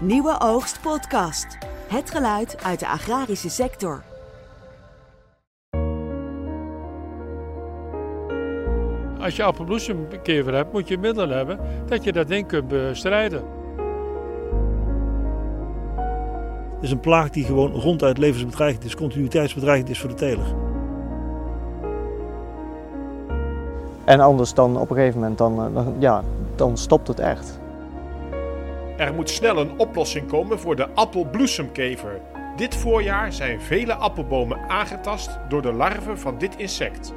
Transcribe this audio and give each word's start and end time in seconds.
Nieuwe 0.00 0.36
Oogst 0.40 0.80
Podcast. 0.80 1.58
Het 1.88 2.10
geluid 2.10 2.64
uit 2.64 2.80
de 2.80 2.88
agrarische 2.88 3.50
sector. 3.50 4.02
Als 9.20 9.36
je 9.36 9.42
appelbloesemkever 9.42 10.54
hebt, 10.54 10.72
moet 10.72 10.88
je 10.88 10.98
middelen 10.98 11.36
hebben 11.36 11.60
dat 11.86 12.04
je 12.04 12.12
dat 12.12 12.28
ding 12.28 12.46
kunt 12.46 12.68
bestrijden. 12.68 13.42
Het 16.74 16.82
is 16.82 16.90
een 16.90 17.00
plaag 17.00 17.30
die 17.30 17.44
gewoon 17.44 17.72
ronduit 17.72 18.18
levensbedreigend 18.18 18.84
is, 18.84 18.96
continuïteitsbedreigend 18.96 19.90
is 19.90 20.00
voor 20.00 20.08
de 20.08 20.14
teler. 20.14 20.46
En 24.04 24.20
anders 24.20 24.54
dan 24.54 24.76
op 24.76 24.90
een 24.90 24.96
gegeven 24.96 25.20
moment, 25.20 25.38
dan, 25.38 25.64
eh, 25.64 25.74
dan, 25.74 25.94
ja, 25.98 26.22
dan 26.56 26.76
stopt 26.76 27.08
het 27.08 27.20
echt. 27.20 27.58
Er 28.98 29.14
moet 29.14 29.30
snel 29.30 29.58
een 29.58 29.78
oplossing 29.78 30.28
komen 30.28 30.58
voor 30.58 30.76
de 30.76 30.88
appelbloesemkever. 30.88 32.20
Dit 32.56 32.74
voorjaar 32.74 33.32
zijn 33.32 33.60
vele 33.60 33.94
appelbomen 33.94 34.68
aangetast 34.68 35.38
door 35.48 35.62
de 35.62 35.72
larven 35.72 36.18
van 36.18 36.38
dit 36.38 36.56
insect. 36.56 37.12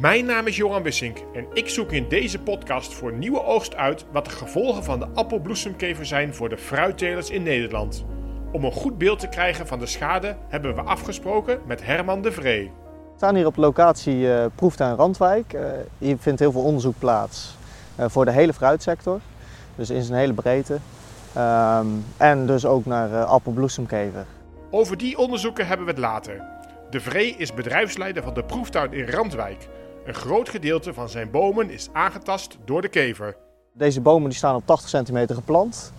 Mijn 0.00 0.24
naam 0.24 0.46
is 0.46 0.56
Johan 0.56 0.82
Wissink 0.82 1.18
en 1.32 1.46
ik 1.52 1.68
zoek 1.68 1.92
in 1.92 2.08
deze 2.08 2.42
podcast 2.42 2.94
voor 2.94 3.12
Nieuwe 3.12 3.42
Oogst 3.42 3.74
uit 3.74 4.06
wat 4.12 4.24
de 4.24 4.30
gevolgen 4.30 4.84
van 4.84 4.98
de 4.98 5.08
appelbloesemkever 5.14 6.06
zijn 6.06 6.34
voor 6.34 6.48
de 6.48 6.58
fruittelers 6.58 7.30
in 7.30 7.42
Nederland. 7.42 8.06
Om 8.52 8.64
een 8.64 8.72
goed 8.72 8.98
beeld 8.98 9.18
te 9.18 9.28
krijgen 9.28 9.66
van 9.66 9.78
de 9.78 9.86
schade 9.86 10.36
hebben 10.48 10.74
we 10.74 10.82
afgesproken 10.82 11.60
met 11.66 11.84
Herman 11.84 12.22
de 12.22 12.32
Vree. 12.32 12.83
We 13.14 13.20
staan 13.20 13.34
hier 13.34 13.46
op 13.46 13.56
locatie 13.56 14.16
uh, 14.16 14.44
Proeftuin 14.54 14.94
Randwijk. 14.94 15.52
Uh, 15.52 15.60
hier 15.98 16.16
vindt 16.18 16.40
heel 16.40 16.52
veel 16.52 16.62
onderzoek 16.62 16.94
plaats 16.98 17.56
uh, 18.00 18.06
voor 18.08 18.24
de 18.24 18.30
hele 18.30 18.52
fruitsector. 18.52 19.20
Dus 19.76 19.90
in 19.90 20.02
zijn 20.02 20.18
hele 20.18 20.32
breedte. 20.32 20.78
Um, 21.36 22.04
en 22.16 22.46
dus 22.46 22.66
ook 22.66 22.86
naar 22.86 23.24
appelbloesemkever. 23.24 24.26
Over 24.70 24.96
die 24.96 25.18
onderzoeken 25.18 25.66
hebben 25.66 25.86
we 25.86 25.92
het 25.92 26.00
later. 26.00 26.42
De 26.90 27.00
Vree 27.00 27.34
is 27.36 27.54
bedrijfsleider 27.54 28.22
van 28.22 28.34
de 28.34 28.44
proeftuin 28.44 28.92
in 28.92 29.08
Randwijk. 29.08 29.68
Een 30.04 30.14
groot 30.14 30.48
gedeelte 30.48 30.94
van 30.94 31.08
zijn 31.08 31.30
bomen 31.30 31.70
is 31.70 31.88
aangetast 31.92 32.58
door 32.64 32.82
de 32.82 32.88
kever. 32.88 33.36
Deze 33.72 34.00
bomen 34.00 34.28
die 34.28 34.38
staan 34.38 34.54
op 34.54 34.66
80 34.66 34.88
centimeter 34.88 35.34
geplant. 35.34 35.92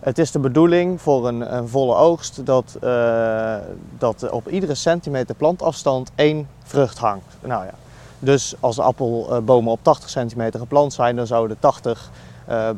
Het 0.00 0.18
is 0.18 0.30
de 0.30 0.38
bedoeling 0.38 1.00
voor 1.00 1.28
een, 1.28 1.54
een 1.56 1.68
volle 1.68 1.94
oogst 1.94 2.46
dat, 2.46 2.78
uh, 2.84 3.56
dat 3.98 4.30
op 4.30 4.48
iedere 4.48 4.74
centimeter 4.74 5.34
plantafstand 5.34 6.10
één 6.14 6.48
vrucht 6.64 6.98
hangt. 6.98 7.36
Nou 7.40 7.64
ja. 7.64 7.74
Dus 8.18 8.54
als 8.60 8.78
appelbomen 8.78 9.72
op 9.72 9.78
80 9.82 10.10
centimeter 10.10 10.60
geplant 10.60 10.92
zijn, 10.92 11.16
dan 11.16 11.26
zouden 11.26 11.58
80 11.58 12.10
uh, 12.48 12.68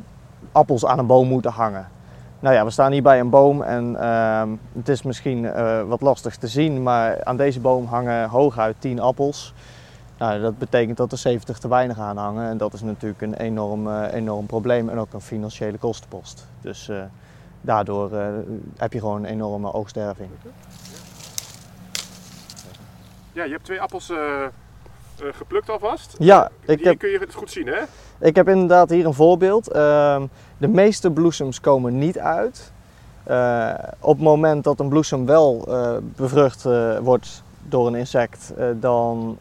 appels 0.53 0.87
aan 0.87 0.99
een 0.99 1.07
boom 1.07 1.29
moeten 1.29 1.51
hangen. 1.51 1.89
Nou 2.41 2.55
ja, 2.55 2.65
we 2.65 2.71
staan 2.71 2.93
hier 2.93 3.03
bij 3.03 3.21
een 3.21 3.31
boom 3.31 3.63
en 3.63 3.93
uh, 3.93 4.43
het 4.77 4.89
is 4.89 5.03
misschien 5.03 5.45
uh, 5.45 5.83
wat 5.83 6.01
lastig 6.01 6.37
te 6.37 6.49
zien, 6.49 6.83
maar 6.83 7.25
aan 7.25 7.37
deze 7.37 7.61
boom 7.61 7.87
hangen 7.87 8.29
hooguit 8.29 8.77
10 8.79 9.01
appels. 9.01 9.55
Nou, 10.21 10.41
dat 10.41 10.59
betekent 10.59 10.97
dat 10.97 11.13
er 11.13 11.19
70 11.19 11.59
te 11.59 11.69
weinig 11.69 11.99
aan 11.99 12.17
hangen 12.17 12.49
en 12.49 12.57
dat 12.57 12.73
is 12.73 12.83
natuurlijk 12.83 13.21
een 13.21 13.35
enorm, 13.35 13.87
uh, 13.87 14.13
enorm 14.13 14.47
probleem 14.47 14.89
en 14.89 14.99
ook 14.99 15.13
een 15.13 15.21
financiële 15.21 15.79
kostenpost. 15.79 16.47
Dus 16.61 16.89
uh, 16.89 17.03
daardoor 17.61 18.13
uh, 18.13 18.27
heb 18.77 18.93
je 18.93 18.99
gewoon 18.99 19.25
een 19.25 19.31
enorme 19.31 19.73
oogsterving. 19.73 20.31
Ja, 23.33 23.45
je 23.45 23.51
hebt 23.51 23.65
twee 23.65 23.81
appels 23.81 24.13
geplukt 25.17 25.71
alvast. 25.71 26.15
Ja, 26.19 26.51
Die 26.65 26.77
ik 26.77 26.85
heb, 26.85 26.99
kun 26.99 27.11
je 27.11 27.19
het 27.19 27.35
goed 27.35 27.51
zien, 27.51 27.67
hè? 27.67 27.81
ik 28.19 28.37
heb 28.37 28.49
inderdaad 28.49 28.91
hier 28.91 29.07
een 29.07 29.15
voorbeeld. 29.15 29.69
Ehm, 29.69 30.27
de 30.59 30.69
meeste 30.69 31.11
bloesems 31.11 31.61
komen 31.61 31.99
niet 31.99 32.19
uit. 32.19 32.73
op 34.01 34.15
het 34.15 34.25
moment 34.25 34.65
dat 34.65 34.81
een 34.81 34.89
bloesem 34.89 35.27
wel 35.27 35.69
bevrucht 36.01 36.63
wordt 37.03 37.43
door 37.69 37.87
een 37.87 37.95
insect, 37.95 38.53
dan 38.81 39.39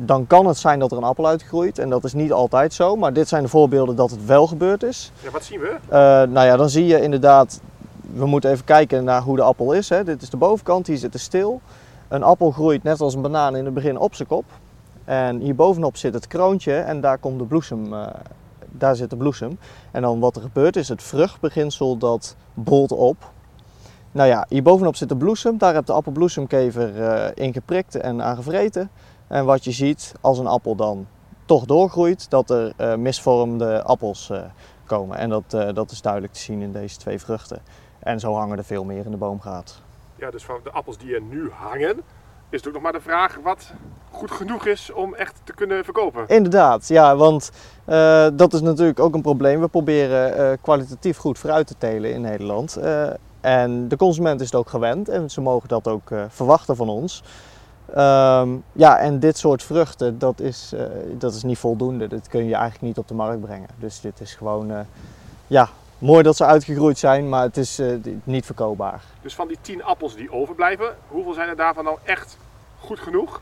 dan 0.00 0.26
kan 0.26 0.46
het 0.46 0.56
zijn 0.56 0.78
dat 0.78 0.90
er 0.90 0.96
een 0.96 1.04
appel 1.04 1.26
uitgroeit. 1.26 1.78
En 1.78 1.88
dat 1.90 2.04
is 2.04 2.12
niet 2.12 2.32
altijd 2.32 2.74
zo, 2.74 2.96
maar 2.96 3.12
dit 3.12 3.28
zijn 3.28 3.42
de 3.42 3.48
voorbeelden 3.48 3.96
dat 3.96 4.10
het 4.10 4.26
wel 4.26 4.46
gebeurd 4.46 4.82
is. 4.82 5.12
Ja, 5.22 5.30
wat 5.30 5.44
zien 5.44 5.60
we? 5.60 5.76
Uh, 5.86 5.90
nou 6.32 6.46
ja, 6.46 6.56
dan 6.56 6.70
zie 6.70 6.86
je 6.86 7.02
inderdaad, 7.02 7.60
we 8.14 8.26
moeten 8.26 8.50
even 8.50 8.64
kijken 8.64 9.04
naar 9.04 9.22
hoe 9.22 9.36
de 9.36 9.42
appel 9.42 9.72
is. 9.72 9.88
Hè. 9.88 10.04
Dit 10.04 10.22
is 10.22 10.30
de 10.30 10.36
bovenkant, 10.36 10.86
hier 10.86 10.96
zit 10.96 11.12
het 11.12 11.22
stil. 11.22 11.60
Een 12.08 12.22
appel 12.22 12.50
groeit 12.50 12.82
net 12.82 13.00
als 13.00 13.14
een 13.14 13.22
banaan 13.22 13.56
in 13.56 13.64
het 13.64 13.74
begin 13.74 13.98
op 13.98 14.14
zijn 14.14 14.28
kop. 14.28 14.44
En 15.04 15.38
hier 15.40 15.54
bovenop 15.54 15.96
zit 15.96 16.14
het 16.14 16.26
kroontje 16.26 16.74
en 16.74 17.00
daar 17.00 17.18
komt 17.18 17.38
de 17.38 17.44
bloesem, 17.44 17.92
uh, 17.92 18.06
daar 18.70 18.96
zit 18.96 19.10
de 19.10 19.16
bloesem. 19.16 19.58
En 19.90 20.02
dan 20.02 20.20
wat 20.20 20.36
er 20.36 20.42
gebeurt 20.42 20.76
is 20.76 20.88
het 20.88 21.02
vruchtbeginsel 21.02 21.96
dat 21.96 22.36
bolt 22.54 22.92
op. 22.92 23.16
Nou 24.12 24.28
ja, 24.28 24.46
hier 24.48 24.62
bovenop 24.62 24.96
zit 24.96 25.08
de 25.08 25.16
bloesem, 25.16 25.58
daar 25.58 25.74
heeft 25.74 25.86
de 25.86 25.92
appelbloesemkever 25.92 26.96
uh, 26.96 27.24
in 27.34 27.52
geprikt 27.52 27.96
en 27.96 28.22
aangevreten. 28.22 28.90
En 29.28 29.44
wat 29.44 29.64
je 29.64 29.72
ziet 29.72 30.12
als 30.20 30.38
een 30.38 30.46
appel 30.46 30.74
dan 30.74 31.06
toch 31.48 31.64
doorgroeit, 31.64 32.30
dat 32.30 32.50
er 32.50 32.72
uh, 32.80 32.94
misvormde 32.94 33.82
appels 33.82 34.28
uh, 34.32 34.40
komen. 34.84 35.16
En 35.18 35.28
dat, 35.28 35.54
uh, 35.54 35.68
dat 35.74 35.90
is 35.90 36.02
duidelijk 36.02 36.32
te 36.32 36.40
zien 36.40 36.62
in 36.62 36.72
deze 36.72 36.96
twee 36.96 37.18
vruchten. 37.18 37.62
En 37.98 38.20
zo 38.20 38.34
hangen 38.34 38.58
er 38.58 38.64
veel 38.64 38.84
meer 38.84 39.04
in 39.04 39.10
de 39.10 39.16
boomgaat. 39.16 39.82
Ja, 40.14 40.30
dus 40.30 40.44
van 40.44 40.60
de 40.62 40.70
appels 40.70 40.98
die 40.98 41.14
er 41.14 41.22
nu 41.22 41.50
hangen, 41.50 41.96
is 42.48 42.58
het 42.58 42.66
ook 42.66 42.72
nog 42.72 42.82
maar 42.82 42.92
de 42.92 43.00
vraag 43.00 43.38
wat 43.42 43.72
goed 44.10 44.30
genoeg 44.30 44.66
is 44.66 44.92
om 44.92 45.14
echt 45.14 45.40
te 45.44 45.52
kunnen 45.52 45.84
verkopen. 45.84 46.28
Inderdaad, 46.28 46.88
ja, 46.88 47.16
want 47.16 47.50
dat 48.38 48.52
is 48.52 48.60
natuurlijk 48.60 49.00
ook 49.00 49.14
een 49.14 49.22
probleem. 49.22 49.60
We 49.60 49.68
proberen 49.68 50.60
kwalitatief 50.60 51.16
goed 51.16 51.38
fruit 51.38 51.66
te 51.66 51.74
telen 51.78 52.12
in 52.12 52.20
Nederland. 52.20 52.80
en 53.40 53.88
de 53.88 53.96
consument 53.96 54.40
is 54.40 54.46
het 54.46 54.54
ook 54.54 54.68
gewend 54.68 55.08
en 55.08 55.30
ze 55.30 55.40
mogen 55.40 55.68
dat 55.68 55.88
ook 55.88 56.10
verwachten 56.28 56.76
van 56.76 56.88
ons. 56.88 57.22
Um, 57.96 58.64
ja, 58.72 58.98
en 58.98 59.18
dit 59.18 59.38
soort 59.38 59.62
vruchten, 59.62 60.18
dat 60.18 60.40
is, 60.40 60.72
uh, 60.74 60.80
dat 61.18 61.34
is 61.34 61.42
niet 61.42 61.58
voldoende. 61.58 62.08
Dat 62.08 62.28
kun 62.28 62.44
je 62.44 62.54
eigenlijk 62.54 62.82
niet 62.82 62.98
op 62.98 63.08
de 63.08 63.14
markt 63.14 63.40
brengen. 63.40 63.68
Dus 63.78 64.00
dit 64.00 64.20
is 64.20 64.34
gewoon, 64.34 64.70
uh, 64.70 64.80
ja, 65.46 65.68
mooi 65.98 66.22
dat 66.22 66.36
ze 66.36 66.44
uitgegroeid 66.44 66.98
zijn, 66.98 67.28
maar 67.28 67.42
het 67.42 67.56
is 67.56 67.80
uh, 67.80 67.94
niet 68.24 68.46
verkoopbaar. 68.46 69.02
Dus 69.22 69.34
van 69.34 69.48
die 69.48 69.58
10 69.60 69.84
appels 69.84 70.14
die 70.14 70.32
overblijven, 70.32 70.96
hoeveel 71.08 71.32
zijn 71.32 71.48
er 71.48 71.56
daarvan 71.56 71.84
nou 71.84 71.98
echt 72.02 72.38
goed 72.80 73.00
genoeg? 73.00 73.40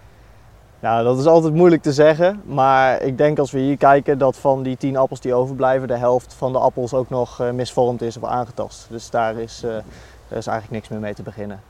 Nou, 0.80 1.04
dat 1.04 1.18
is 1.18 1.26
altijd 1.26 1.54
moeilijk 1.54 1.82
te 1.82 1.92
zeggen. 1.92 2.42
Maar 2.44 3.02
ik 3.02 3.18
denk 3.18 3.38
als 3.38 3.50
we 3.50 3.58
hier 3.58 3.76
kijken 3.76 4.18
dat 4.18 4.36
van 4.36 4.62
die 4.62 4.76
10 4.76 4.96
appels 4.96 5.20
die 5.20 5.34
overblijven, 5.34 5.88
de 5.88 5.96
helft 5.96 6.34
van 6.34 6.52
de 6.52 6.58
appels 6.58 6.94
ook 6.94 7.08
nog 7.08 7.52
misvormd 7.52 8.02
is 8.02 8.16
of 8.16 8.24
aangetast. 8.24 8.86
Dus 8.90 9.10
daar 9.10 9.36
is, 9.36 9.60
daar 9.60 10.38
is 10.38 10.46
eigenlijk 10.46 10.70
niks 10.70 10.88
meer 10.88 11.00
mee 11.00 11.14
te 11.14 11.22
beginnen. 11.22 11.60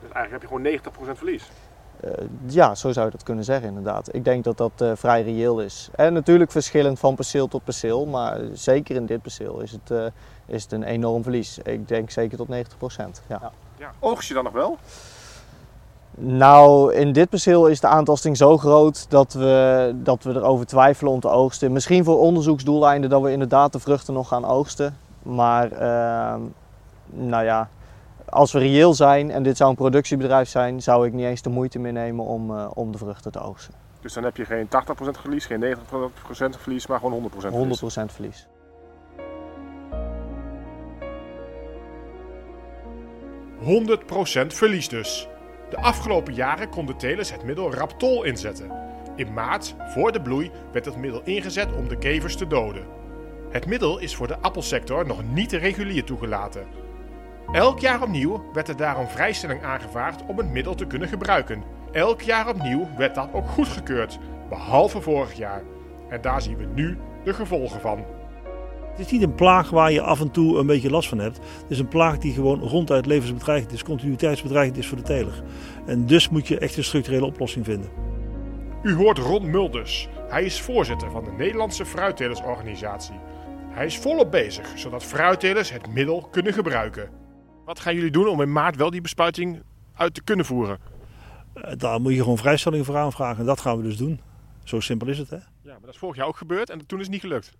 Dus 0.00 0.12
eigenlijk 0.12 0.42
heb 0.42 0.50
je 0.50 0.80
gewoon 0.80 1.14
90% 1.14 1.18
verlies? 1.18 1.50
Uh, 2.04 2.10
ja, 2.46 2.74
zo 2.74 2.92
zou 2.92 3.06
je 3.06 3.12
dat 3.12 3.22
kunnen 3.22 3.44
zeggen 3.44 3.68
inderdaad. 3.68 4.14
Ik 4.14 4.24
denk 4.24 4.44
dat 4.44 4.56
dat 4.56 4.72
uh, 4.82 4.92
vrij 4.94 5.22
reëel 5.22 5.60
is. 5.60 5.88
En 5.94 6.12
natuurlijk 6.12 6.50
verschillend 6.50 6.98
van 6.98 7.14
perceel 7.14 7.48
tot 7.48 7.64
perceel, 7.64 8.06
maar 8.06 8.40
zeker 8.52 8.96
in 8.96 9.06
dit 9.06 9.22
perceel 9.22 9.60
is 9.60 9.72
het, 9.72 9.90
uh, 9.90 10.04
is 10.46 10.62
het 10.62 10.72
een 10.72 10.82
enorm 10.82 11.22
verlies. 11.22 11.58
Ik 11.58 11.88
denk 11.88 12.10
zeker 12.10 12.36
tot 12.36 12.48
90%. 12.48 12.50
Ja. 13.28 13.38
Ja. 13.40 13.52
Ja. 13.78 13.92
Oogst 13.98 14.28
je 14.28 14.34
dan 14.34 14.44
nog 14.44 14.52
wel? 14.52 14.78
Nou, 16.14 16.94
in 16.94 17.12
dit 17.12 17.28
perceel 17.28 17.66
is 17.66 17.80
de 17.80 17.86
aantasting 17.86 18.36
zo 18.36 18.58
groot 18.58 19.06
dat 19.08 19.32
we, 19.32 19.92
dat 19.94 20.22
we 20.22 20.30
erover 20.30 20.66
twijfelen 20.66 21.12
om 21.12 21.20
te 21.20 21.28
oogsten. 21.28 21.72
Misschien 21.72 22.04
voor 22.04 22.18
onderzoeksdoeleinden 22.18 23.10
dat 23.10 23.22
we 23.22 23.32
inderdaad 23.32 23.72
de 23.72 23.78
vruchten 23.78 24.14
nog 24.14 24.28
gaan 24.28 24.44
oogsten. 24.44 24.96
Maar 25.22 25.72
ehm, 25.72 26.40
nou 27.06 27.44
ja, 27.44 27.68
als 28.32 28.52
we 28.52 28.58
reëel 28.58 28.94
zijn 28.94 29.30
en 29.30 29.42
dit 29.42 29.56
zou 29.56 29.70
een 29.70 29.76
productiebedrijf 29.76 30.48
zijn, 30.48 30.82
zou 30.82 31.06
ik 31.06 31.12
niet 31.12 31.24
eens 31.24 31.42
de 31.42 31.50
moeite 31.50 31.78
meer 31.78 31.92
nemen 31.92 32.24
om, 32.24 32.50
uh, 32.50 32.70
om 32.74 32.92
de 32.92 32.98
vruchten 32.98 33.32
te 33.32 33.40
oogsten. 33.40 33.74
Dus 34.00 34.12
dan 34.12 34.24
heb 34.24 34.36
je 34.36 34.44
geen 34.44 34.66
80% 34.66 34.70
verlies, 35.20 35.46
geen 35.46 35.60
90% 35.60 36.58
verlies, 36.58 36.86
maar 36.86 36.98
gewoon 36.98 37.12
100% 37.12 37.36
verlies? 37.36 37.80
100% 37.80 37.86
verlies. 38.12 38.46
...100% 43.60 44.46
verlies 44.46 44.88
dus. 44.88 45.28
De 45.70 45.76
afgelopen 45.76 46.34
jaren 46.34 46.68
konden 46.68 46.96
telers 46.96 47.32
het 47.32 47.44
middel 47.44 47.74
Raptol 47.74 48.24
inzetten. 48.24 48.70
In 49.16 49.32
maart, 49.32 49.74
voor 49.78 50.12
de 50.12 50.20
bloei, 50.20 50.50
werd 50.72 50.84
het 50.84 50.96
middel 50.96 51.20
ingezet 51.24 51.72
om 51.72 51.88
de 51.88 51.98
kevers 51.98 52.36
te 52.36 52.46
doden. 52.46 52.86
Het 53.50 53.66
middel 53.66 53.98
is 53.98 54.16
voor 54.16 54.26
de 54.26 54.38
appelsector 54.38 55.06
nog 55.06 55.22
niet 55.32 55.52
regulier 55.52 56.04
toegelaten. 56.04 56.81
Elk 57.52 57.78
jaar 57.78 58.02
opnieuw 58.02 58.44
werd 58.52 58.68
er 58.68 58.76
daarom 58.76 59.08
vrijstelling 59.08 59.62
aangevraagd 59.62 60.26
om 60.26 60.38
het 60.38 60.50
middel 60.50 60.74
te 60.74 60.86
kunnen 60.86 61.08
gebruiken. 61.08 61.62
Elk 61.92 62.20
jaar 62.20 62.48
opnieuw 62.48 62.88
werd 62.96 63.14
dat 63.14 63.28
ook 63.32 63.48
goedgekeurd, 63.48 64.18
behalve 64.48 65.00
vorig 65.00 65.32
jaar. 65.32 65.62
En 66.08 66.20
daar 66.20 66.42
zien 66.42 66.56
we 66.56 66.66
nu 66.74 66.98
de 67.24 67.34
gevolgen 67.34 67.80
van. 67.80 68.04
Het 68.90 69.06
is 69.06 69.12
niet 69.12 69.22
een 69.22 69.34
plaag 69.34 69.70
waar 69.70 69.92
je 69.92 70.00
af 70.00 70.20
en 70.20 70.30
toe 70.30 70.58
een 70.58 70.66
beetje 70.66 70.90
last 70.90 71.08
van 71.08 71.18
hebt. 71.18 71.36
Het 71.36 71.70
is 71.70 71.78
een 71.78 71.88
plaag 71.88 72.18
die 72.18 72.32
gewoon 72.32 72.60
ronduit 72.60 73.06
levensbedreigend 73.06 73.72
is, 73.72 73.82
continuïteitsbedreigend 73.82 74.78
is 74.78 74.86
voor 74.86 74.96
de 74.96 75.02
teler. 75.02 75.42
En 75.86 76.06
dus 76.06 76.28
moet 76.28 76.48
je 76.48 76.58
echt 76.58 76.76
een 76.76 76.84
structurele 76.84 77.24
oplossing 77.24 77.64
vinden. 77.64 77.90
U 78.82 78.94
hoort 78.94 79.18
Ron 79.18 79.50
Mulders. 79.50 80.08
Hij 80.28 80.44
is 80.44 80.60
voorzitter 80.60 81.10
van 81.10 81.24
de 81.24 81.32
Nederlandse 81.32 81.84
Fruittelersorganisatie. 81.84 83.20
Hij 83.70 83.86
is 83.86 83.98
volop 83.98 84.30
bezig, 84.30 84.72
zodat 84.74 85.04
fruittelers 85.04 85.72
het 85.72 85.94
middel 85.94 86.28
kunnen 86.30 86.52
gebruiken. 86.52 87.21
Wat 87.64 87.80
gaan 87.80 87.94
jullie 87.94 88.10
doen 88.10 88.28
om 88.28 88.40
in 88.40 88.52
maart 88.52 88.76
wel 88.76 88.90
die 88.90 89.00
bespuiting 89.00 89.62
uit 89.94 90.14
te 90.14 90.22
kunnen 90.22 90.44
voeren? 90.46 90.78
Eh, 91.54 91.72
Daar 91.76 92.00
moet 92.00 92.12
je 92.14 92.18
gewoon 92.22 92.38
vrijstelling 92.38 92.84
voor 92.86 92.96
aanvragen. 92.96 93.40
En 93.40 93.46
dat 93.46 93.60
gaan 93.60 93.76
we 93.76 93.82
dus 93.82 93.96
doen. 93.96 94.20
Zo 94.64 94.80
simpel 94.80 95.08
is 95.08 95.18
het, 95.18 95.30
hè? 95.30 95.36
Ja, 95.36 95.44
maar 95.72 95.80
dat 95.80 95.90
is 95.90 95.98
vorig 95.98 96.16
jaar 96.16 96.26
ook 96.26 96.36
gebeurd 96.36 96.70
en 96.70 96.86
toen 96.86 96.98
is 96.98 97.04
het 97.04 97.12
niet 97.12 97.20
gelukt. 97.22 97.52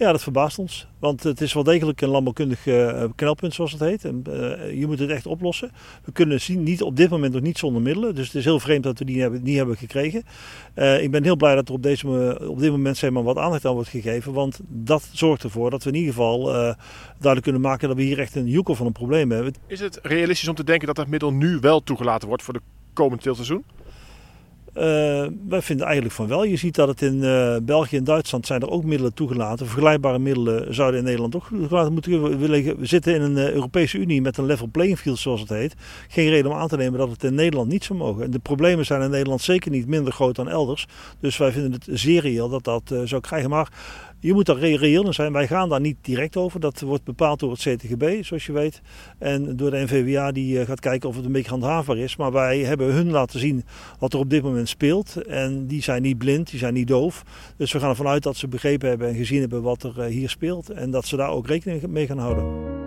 Ja, 0.00 0.12
dat 0.12 0.22
verbaast 0.22 0.58
ons. 0.58 0.86
Want 0.98 1.22
het 1.22 1.40
is 1.40 1.52
wel 1.52 1.62
degelijk 1.62 2.00
een 2.00 2.08
landbouwkundig 2.08 2.66
eh, 2.66 3.04
knelpunt, 3.14 3.54
zoals 3.54 3.72
het 3.72 3.80
heet. 3.80 4.04
En, 4.04 4.22
eh, 4.26 4.78
je 4.78 4.86
moet 4.86 4.98
het 4.98 5.10
echt 5.10 5.26
oplossen. 5.26 5.70
We 6.04 6.12
kunnen 6.12 6.40
zien, 6.40 6.62
niet, 6.62 6.82
op 6.82 6.96
dit 6.96 7.10
moment 7.10 7.32
nog 7.32 7.42
niet 7.42 7.58
zonder 7.58 7.82
middelen. 7.82 8.14
Dus 8.14 8.26
het 8.26 8.34
is 8.34 8.44
heel 8.44 8.60
vreemd 8.60 8.82
dat 8.82 8.98
we 8.98 9.04
die 9.04 9.20
hebben, 9.20 9.42
niet 9.42 9.56
hebben 9.56 9.76
gekregen. 9.76 10.22
Eh, 10.74 11.02
ik 11.02 11.10
ben 11.10 11.22
heel 11.24 11.36
blij 11.36 11.54
dat 11.54 11.68
er 11.68 11.74
op, 11.74 11.82
deze, 11.82 12.38
op 12.48 12.58
dit 12.58 12.70
moment 12.70 12.96
zeg 12.96 13.10
maar, 13.10 13.22
wat 13.22 13.36
aandacht 13.36 13.64
aan 13.64 13.74
wordt 13.74 13.88
gegeven. 13.88 14.32
Want 14.32 14.60
dat 14.68 15.08
zorgt 15.12 15.42
ervoor 15.42 15.70
dat 15.70 15.82
we 15.84 15.90
in 15.90 15.96
ieder 15.96 16.12
geval 16.12 16.44
duidelijk 16.44 17.42
kunnen 17.42 17.60
maken 17.60 17.88
dat 17.88 17.96
we 17.96 18.02
hier 18.02 18.18
echt 18.18 18.34
een 18.34 18.48
joekel 18.48 18.74
van 18.74 18.86
een 18.86 18.92
probleem 18.92 19.30
hebben. 19.30 19.54
Is 19.66 19.80
het 19.80 19.98
realistisch 20.02 20.48
om 20.48 20.54
te 20.54 20.64
denken 20.64 20.86
dat 20.86 20.96
dat 20.96 21.08
middel 21.08 21.32
nu 21.32 21.58
wel 21.60 21.82
toegelaten 21.82 22.28
wordt 22.28 22.42
voor 22.42 22.54
de 22.54 22.60
komende 22.92 23.22
teelseizoen? 23.22 23.64
Eh, 24.72 25.26
wij 25.48 25.62
vinden 25.62 25.86
eigenlijk 25.86 26.14
van 26.14 26.26
wel. 26.26 26.44
Je 26.44 26.56
ziet 26.56 26.74
dat 26.74 26.88
het 26.88 27.02
in 27.02 27.24
eh, 27.24 27.56
België 27.62 27.96
en 27.96 28.04
Duitsland 28.04 28.46
zijn 28.46 28.60
er 28.60 28.70
ook 28.70 28.84
middelen 28.84 29.14
toegelaten. 29.14 29.66
Vergelijkbare 29.66 30.18
middelen 30.18 30.74
zouden 30.74 30.98
in 30.98 31.04
Nederland 31.06 31.36
ook 31.36 31.46
toegelaten 31.48 31.92
moeten 31.92 32.20
worden. 32.20 32.40
We, 32.78 32.86
zitten 32.86 33.14
in 33.14 33.22
een 33.22 33.36
eh, 33.36 33.52
Europese 33.52 33.98
Unie 33.98 34.22
met 34.22 34.36
een 34.36 34.46
level 34.46 34.66
playing 34.66 34.98
field 34.98 35.18
zoals 35.18 35.40
het 35.40 35.48
heet. 35.48 35.74
Geen 36.08 36.28
reden 36.28 36.50
om 36.50 36.56
aan 36.56 36.68
te 36.68 36.76
nemen 36.76 36.98
dat 36.98 37.10
het 37.10 37.24
in 37.24 37.34
Nederland 37.34 37.68
niet 37.68 37.84
zou 37.84 37.98
mogen. 37.98 38.24
En 38.24 38.30
de 38.30 38.38
problemen 38.38 38.86
zijn 38.86 39.02
in 39.02 39.10
Nederland 39.10 39.40
zeker 39.40 39.70
niet 39.70 39.86
minder 39.86 40.12
groot 40.12 40.36
dan 40.36 40.48
elders. 40.48 40.86
Dus 41.20 41.36
wij 41.36 41.52
vinden 41.52 41.72
het 41.72 41.86
zeer 41.90 42.20
reëel 42.20 42.48
dat 42.48 42.64
dat 42.64 42.94
zou 43.04 43.20
krijgen. 43.20 43.50
Maar 43.50 43.70
je 44.20 44.32
moet 44.32 44.46
daar 44.46 44.58
re- 44.58 44.76
reëel 44.76 45.06
in 45.06 45.14
zijn. 45.14 45.32
Wij 45.32 45.46
gaan 45.46 45.68
daar 45.68 45.80
niet 45.80 45.96
direct 46.00 46.36
over. 46.36 46.60
Dat 46.60 46.80
wordt 46.80 47.04
bepaald 47.04 47.40
door 47.40 47.50
het 47.50 47.60
CTGB, 47.60 48.24
zoals 48.24 48.46
je 48.46 48.52
weet. 48.52 48.80
En 49.18 49.56
door 49.56 49.70
de 49.70 49.82
NVWA 49.82 50.32
die 50.32 50.64
gaat 50.64 50.80
kijken 50.80 51.08
of 51.08 51.16
het 51.16 51.24
een 51.24 51.32
beetje 51.32 51.50
handhaafbaar 51.50 51.98
is. 51.98 52.16
Maar 52.16 52.32
wij 52.32 52.58
hebben 52.58 52.92
hun 52.92 53.10
laten 53.10 53.40
zien 53.40 53.64
wat 53.98 54.12
er 54.12 54.18
op 54.18 54.30
dit 54.30 54.42
moment 54.42 54.59
speelt. 54.66 55.16
En 55.26 55.66
die 55.66 55.82
zijn 55.82 56.02
niet 56.02 56.18
blind, 56.18 56.50
die 56.50 56.58
zijn 56.58 56.74
niet 56.74 56.88
doof. 56.88 57.22
Dus 57.56 57.72
we 57.72 57.80
gaan 57.80 57.90
ervan 57.90 58.06
uit 58.06 58.22
dat 58.22 58.36
ze 58.36 58.48
begrepen 58.48 58.88
hebben 58.88 59.08
en 59.08 59.14
gezien 59.14 59.40
hebben 59.40 59.62
wat 59.62 59.82
er 59.82 60.00
eh, 60.00 60.06
hier 60.06 60.28
speelt. 60.28 60.70
En 60.70 60.90
dat 60.90 61.06
ze 61.06 61.16
daar 61.16 61.30
ook 61.30 61.46
rekening 61.46 61.86
mee 61.86 62.06
gaan 62.06 62.18
houden. 62.18 62.78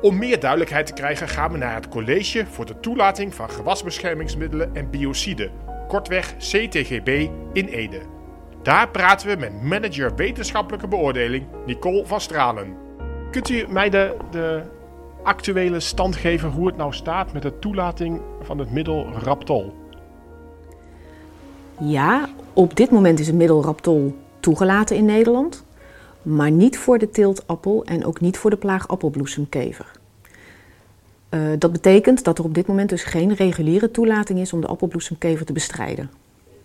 Om 0.00 0.18
meer 0.18 0.40
duidelijkheid 0.40 0.86
te 0.86 0.92
krijgen 0.92 1.28
gaan 1.28 1.52
we 1.52 1.58
naar 1.58 1.74
het 1.74 1.88
College 1.88 2.46
voor 2.46 2.66
de 2.66 2.80
toelating 2.80 3.34
van 3.34 3.50
gewasbeschermingsmiddelen 3.50 4.74
en 4.74 4.90
biociden, 4.90 5.50
kortweg 5.88 6.36
CTGB 6.36 7.28
in 7.52 7.66
Ede. 7.66 8.00
Daar 8.62 8.90
praten 8.90 9.28
we 9.28 9.36
met 9.36 9.62
manager 9.62 10.14
wetenschappelijke 10.14 10.88
beoordeling 10.88 11.46
Nicole 11.66 12.06
van 12.06 12.20
Stralen. 12.20 12.76
Kunt 13.30 13.48
u 13.48 13.64
mij 13.68 13.90
de, 13.90 14.16
de 14.30 14.62
actuele 15.24 15.80
stand 15.80 16.16
geven 16.16 16.50
hoe 16.50 16.66
het 16.66 16.76
nou 16.76 16.92
staat 16.92 17.32
met 17.32 17.42
de 17.42 17.58
toelating 17.58 18.20
van 18.42 18.58
het 18.58 18.70
middel 18.70 19.06
Raptol? 19.12 19.74
Ja, 21.80 22.28
op 22.52 22.76
dit 22.76 22.90
moment 22.90 23.20
is 23.20 23.26
het 23.26 23.36
middel 23.36 23.62
Raptol 23.62 24.16
toegelaten 24.40 24.96
in 24.96 25.04
Nederland, 25.04 25.64
maar 26.22 26.50
niet 26.50 26.78
voor 26.78 26.98
de 26.98 27.10
teeltappel 27.10 27.84
en 27.84 28.04
ook 28.04 28.20
niet 28.20 28.38
voor 28.38 28.50
de 28.50 28.56
plaag 28.56 28.88
appelbloesemkever. 28.88 29.90
Eh, 31.28 31.40
dat 31.58 31.72
betekent 31.72 32.24
dat 32.24 32.38
er 32.38 32.44
op 32.44 32.54
dit 32.54 32.66
moment 32.66 32.88
dus 32.88 33.04
geen 33.04 33.34
reguliere 33.34 33.90
toelating 33.90 34.38
is 34.38 34.52
om 34.52 34.60
de 34.60 34.66
appelbloesemkever 34.66 35.46
te 35.46 35.52
bestrijden. 35.52 36.10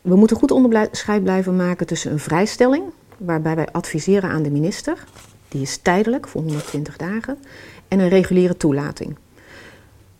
We 0.01 0.15
moeten 0.15 0.37
goed 0.37 0.51
onderscheid 0.51 1.23
blijven 1.23 1.55
maken 1.55 1.87
tussen 1.87 2.11
een 2.11 2.19
vrijstelling, 2.19 2.83
waarbij 3.17 3.55
wij 3.55 3.67
adviseren 3.71 4.29
aan 4.29 4.43
de 4.43 4.51
minister, 4.51 5.03
die 5.47 5.61
is 5.61 5.77
tijdelijk 5.77 6.27
voor 6.27 6.41
120 6.41 6.97
dagen, 6.97 7.37
en 7.89 7.99
een 7.99 8.09
reguliere 8.09 8.57
toelating. 8.57 9.15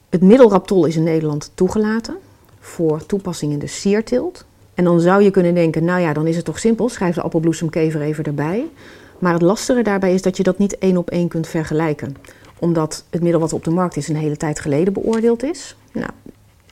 Het 0.10 0.22
middel 0.22 0.50
Raptol 0.50 0.86
is 0.86 0.96
in 0.96 1.04
Nederland 1.04 1.52
toegelaten 1.54 2.18
voor 2.60 3.06
toepassing 3.06 3.52
in 3.52 3.60
de 3.60 3.68
sierteelt. 3.68 4.46
En 4.74 4.84
dan 4.84 5.00
zou 5.00 5.24
je 5.24 5.32
kunnen 5.32 5.54
denken, 5.54 5.84
nou 5.84 6.02
ja, 6.02 6.14
dan 6.14 6.28
is 6.28 6.36
het 6.36 6.46
toch 6.46 6.60
simpel, 6.60 6.90
schrijf 6.90 7.16
de 7.16 7.22
appelbloesemkever 7.22 8.02
even 8.02 8.24
erbij. 8.24 8.66
Maar 9.20 9.34
het 9.34 9.42
lastige 9.42 9.82
daarbij 9.82 10.14
is 10.14 10.22
dat 10.22 10.38
je 10.38 10.44
dat 10.44 10.58
niet 10.58 10.78
één 10.78 10.98
op 10.98 11.10
één 11.10 11.28
kunt 11.28 11.48
vergelijken. 11.48 12.16
Omdat 12.60 13.04
het 13.10 13.22
middel 13.22 13.42
wat 13.42 13.54
op 13.54 13.64
de 13.64 13.70
markt 13.70 13.96
is 13.96 14.08
een 14.08 14.16
hele 14.16 14.38
tijd 14.38 14.60
geleden 14.60 14.94
beoordeeld 14.94 15.44
is. 15.44 15.76
Nou, 15.92 16.10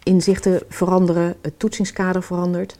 inzichten 0.04 0.62
veranderen, 0.70 1.36
het 1.42 1.54
toetsingskader 1.58 2.24
verandert. 2.24 2.76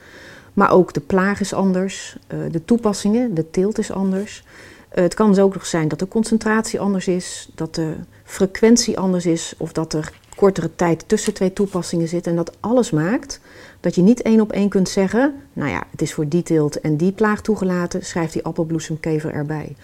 Maar 0.52 0.70
ook 0.70 0.92
de 0.92 1.00
plaag 1.00 1.40
is 1.40 1.52
anders, 1.52 2.16
eh, 2.26 2.38
de 2.50 2.64
toepassingen, 2.64 3.34
de 3.34 3.50
teelt 3.50 3.78
is 3.78 3.92
anders. 3.92 4.44
Eh, 4.88 5.02
Het 5.02 5.14
kan 5.14 5.28
dus 5.28 5.38
ook 5.38 5.54
nog 5.54 5.66
zijn 5.66 5.88
dat 5.88 5.98
de 5.98 6.08
concentratie 6.08 6.80
anders 6.80 7.08
is, 7.08 7.48
dat 7.54 7.74
de 7.74 7.94
frequentie 8.24 8.98
anders 8.98 9.26
is 9.26 9.54
of 9.58 9.72
dat 9.72 9.92
er 9.92 10.12
kortere 10.36 10.74
tijd 10.74 11.08
tussen 11.08 11.34
twee 11.34 11.52
toepassingen 11.52 12.08
zit. 12.08 12.26
En 12.26 12.36
dat 12.36 12.56
alles 12.60 12.90
maakt 12.90 13.40
dat 13.80 13.94
je 13.94 14.02
niet 14.02 14.22
één 14.22 14.40
op 14.40 14.52
één 14.52 14.68
kunt 14.68 14.88
zeggen, 14.88 15.34
nou 15.52 15.70
ja, 15.70 15.82
het 15.90 16.02
is 16.02 16.14
voor 16.14 16.28
teelt 16.42 16.80
en 16.80 16.96
die 16.96 17.12
plaag 17.12 17.40
toegelaten, 17.40 18.04
schrijf 18.04 18.32
die 18.32 18.44
appelbloesemkever 18.44 19.32
erbij. 19.32 19.76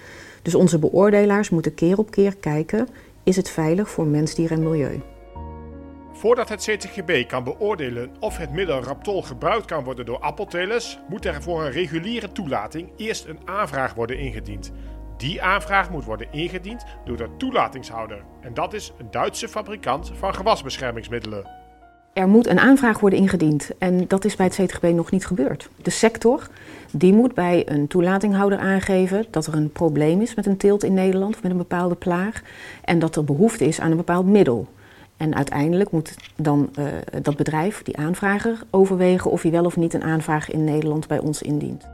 Dus 0.42 0.54
onze 0.54 0.78
beoordelaars 0.78 1.50
moeten 1.50 1.74
keer 1.74 1.98
op 1.98 2.10
keer 2.10 2.36
kijken, 2.36 2.88
is 3.22 3.36
het 3.36 3.50
veilig 3.50 3.90
voor 3.90 4.06
mens, 4.06 4.34
dier 4.34 4.50
en 4.50 4.62
milieu? 4.62 5.02
Voordat 6.12 6.48
het 6.48 6.60
CTGB 6.62 7.26
kan 7.26 7.44
beoordelen 7.44 8.10
of 8.20 8.36
het 8.36 8.52
middel 8.52 8.80
Raptol 8.82 9.22
gebruikt 9.22 9.64
kan 9.64 9.84
worden 9.84 10.06
door 10.06 10.18
appeltelers, 10.18 10.98
moet 11.08 11.24
er 11.24 11.42
voor 11.42 11.64
een 11.64 11.70
reguliere 11.70 12.32
toelating 12.32 12.88
eerst 12.96 13.24
een 13.24 13.38
aanvraag 13.44 13.94
worden 13.94 14.18
ingediend. 14.18 14.72
Die 15.24 15.42
aanvraag 15.42 15.90
moet 15.90 16.04
worden 16.04 16.26
ingediend 16.30 16.84
door 17.04 17.16
de 17.16 17.28
toelatingshouder. 17.36 18.22
En 18.40 18.54
dat 18.54 18.72
is 18.72 18.92
een 18.98 19.06
Duitse 19.10 19.48
fabrikant 19.48 20.10
van 20.14 20.34
gewasbeschermingsmiddelen. 20.34 21.46
Er 22.12 22.28
moet 22.28 22.46
een 22.46 22.58
aanvraag 22.58 23.00
worden 23.00 23.18
ingediend 23.18 23.70
en 23.78 24.08
dat 24.08 24.24
is 24.24 24.36
bij 24.36 24.46
het 24.46 24.54
CTGB 24.54 24.82
nog 24.82 25.10
niet 25.10 25.26
gebeurd. 25.26 25.68
De 25.82 25.90
sector 25.90 26.48
die 26.92 27.12
moet 27.12 27.34
bij 27.34 27.62
een 27.66 27.86
toelatinghouder 27.86 28.58
aangeven 28.58 29.26
dat 29.30 29.46
er 29.46 29.54
een 29.54 29.72
probleem 29.72 30.20
is 30.20 30.34
met 30.34 30.46
een 30.46 30.56
teelt 30.56 30.84
in 30.84 30.94
Nederland 30.94 31.34
of 31.34 31.42
met 31.42 31.50
een 31.50 31.58
bepaalde 31.58 31.94
plaag 31.94 32.42
en 32.84 32.98
dat 32.98 33.16
er 33.16 33.24
behoefte 33.24 33.64
is 33.64 33.80
aan 33.80 33.90
een 33.90 33.96
bepaald 33.96 34.26
middel. 34.26 34.68
En 35.16 35.34
uiteindelijk 35.34 35.90
moet 35.90 36.16
dan 36.36 36.70
eh, 36.74 36.84
dat 37.22 37.36
bedrijf, 37.36 37.82
die 37.82 37.96
aanvrager, 37.96 38.62
overwegen 38.70 39.30
of 39.30 39.42
hij 39.42 39.50
wel 39.50 39.64
of 39.64 39.76
niet 39.76 39.94
een 39.94 40.02
aanvraag 40.02 40.50
in 40.50 40.64
Nederland 40.64 41.06
bij 41.06 41.18
ons 41.18 41.42
indient. 41.42 41.93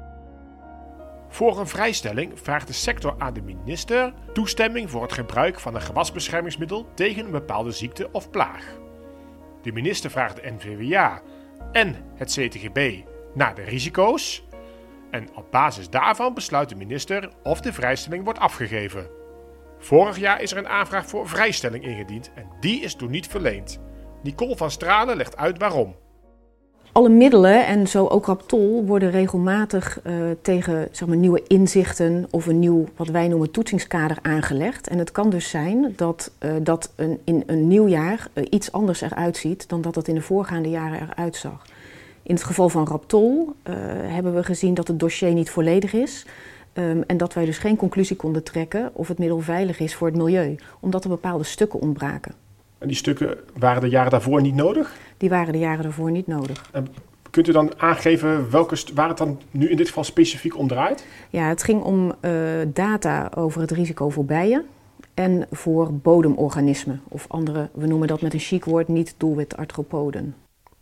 Voor 1.32 1.58
een 1.58 1.66
vrijstelling 1.66 2.40
vraagt 2.40 2.66
de 2.66 2.72
sector 2.72 3.14
aan 3.18 3.32
de 3.32 3.42
minister 3.42 4.14
toestemming 4.32 4.90
voor 4.90 5.02
het 5.02 5.12
gebruik 5.12 5.60
van 5.60 5.74
een 5.74 5.80
gewasbeschermingsmiddel 5.80 6.86
tegen 6.94 7.24
een 7.24 7.30
bepaalde 7.30 7.70
ziekte 7.70 8.08
of 8.12 8.30
plaag. 8.30 8.78
De 9.62 9.72
minister 9.72 10.10
vraagt 10.10 10.36
de 10.36 10.50
NVWA 10.50 11.22
en 11.72 11.96
het 12.14 12.30
CTGB 12.30 13.02
naar 13.34 13.54
de 13.54 13.62
risico's. 13.62 14.44
En 15.10 15.28
op 15.34 15.50
basis 15.50 15.90
daarvan 15.90 16.34
besluit 16.34 16.68
de 16.68 16.74
minister 16.74 17.30
of 17.42 17.60
de 17.60 17.72
vrijstelling 17.72 18.24
wordt 18.24 18.38
afgegeven. 18.38 19.10
Vorig 19.78 20.18
jaar 20.18 20.40
is 20.40 20.52
er 20.52 20.58
een 20.58 20.68
aanvraag 20.68 21.06
voor 21.06 21.28
vrijstelling 21.28 21.84
ingediend 21.84 22.32
en 22.34 22.46
die 22.60 22.80
is 22.80 22.94
toen 22.94 23.10
niet 23.10 23.26
verleend. 23.26 23.80
Nicole 24.22 24.56
van 24.56 24.70
Stralen 24.70 25.16
legt 25.16 25.36
uit 25.36 25.58
waarom. 25.58 25.96
Alle 26.92 27.08
middelen, 27.08 27.66
en 27.66 27.88
zo 27.88 28.06
ook 28.06 28.26
Raptol, 28.26 28.84
worden 28.84 29.10
regelmatig 29.10 30.00
eh, 30.02 30.14
tegen 30.42 30.88
zeg 30.90 31.08
maar, 31.08 31.16
nieuwe 31.16 31.42
inzichten 31.46 32.26
of 32.30 32.46
een 32.46 32.58
nieuw, 32.58 32.84
wat 32.96 33.08
wij 33.08 33.28
noemen, 33.28 33.50
toetsingskader 33.50 34.18
aangelegd. 34.22 34.88
En 34.88 34.98
het 34.98 35.12
kan 35.12 35.30
dus 35.30 35.48
zijn 35.48 35.92
dat 35.96 36.32
eh, 36.38 36.50
dat 36.62 36.92
een, 36.96 37.20
in 37.24 37.42
een 37.46 37.68
nieuw 37.68 37.86
jaar 37.86 38.28
eh, 38.32 38.44
iets 38.50 38.72
anders 38.72 39.00
eruit 39.00 39.36
ziet 39.36 39.68
dan 39.68 39.80
dat 39.80 39.94
het 39.94 40.08
in 40.08 40.14
de 40.14 40.20
voorgaande 40.20 40.68
jaren 40.68 41.08
eruit 41.10 41.36
zag. 41.36 41.66
In 42.22 42.34
het 42.34 42.44
geval 42.44 42.68
van 42.68 42.86
Raptol 42.86 43.52
hebben 44.02 44.34
we 44.34 44.44
gezien 44.44 44.74
dat 44.74 44.88
het 44.88 45.00
dossier 45.00 45.32
niet 45.32 45.50
volledig 45.50 45.92
is. 45.92 46.26
ehm, 46.72 47.00
en 47.06 47.16
dat 47.16 47.34
wij 47.34 47.44
dus 47.44 47.58
geen 47.58 47.76
conclusie 47.76 48.16
konden 48.16 48.42
trekken 48.42 48.90
of 48.92 49.08
het 49.08 49.18
middel 49.18 49.40
veilig 49.40 49.78
is 49.78 49.94
voor 49.94 50.06
het 50.06 50.16
milieu, 50.16 50.56
omdat 50.80 51.04
er 51.04 51.10
bepaalde 51.10 51.44
stukken 51.44 51.80
ontbraken. 51.80 52.49
En 52.80 52.88
die 52.88 52.96
stukken 52.96 53.38
waren 53.58 53.80
de 53.80 53.88
jaren 53.88 54.10
daarvoor 54.10 54.42
niet 54.42 54.54
nodig? 54.54 54.96
Die 55.16 55.28
waren 55.28 55.52
de 55.52 55.58
jaren 55.58 55.82
daarvoor 55.82 56.10
niet 56.10 56.26
nodig. 56.26 56.68
En 56.72 56.88
kunt 57.30 57.48
u 57.48 57.52
dan 57.52 57.72
aangeven 57.76 58.50
welke 58.50 58.76
waar 58.94 59.08
het 59.08 59.18
dan 59.18 59.40
nu 59.50 59.68
in 59.68 59.76
dit 59.76 59.86
geval 59.86 60.04
specifiek 60.04 60.58
om 60.58 60.68
draait? 60.68 61.06
Ja, 61.30 61.48
het 61.48 61.62
ging 61.62 61.82
om 61.82 62.14
eh, 62.20 62.32
data 62.66 63.30
over 63.34 63.60
het 63.60 63.70
risico 63.70 64.10
voor 64.10 64.24
bijen 64.24 64.66
en 65.14 65.46
voor 65.50 65.94
bodemorganismen. 65.94 67.00
Of 67.08 67.24
andere, 67.28 67.68
we 67.72 67.86
noemen 67.86 68.08
dat 68.08 68.20
met 68.20 68.34
een 68.34 68.40
chic 68.40 68.64
woord, 68.64 68.88
niet 68.88 69.14
doelwitarthropoden. 69.16 70.34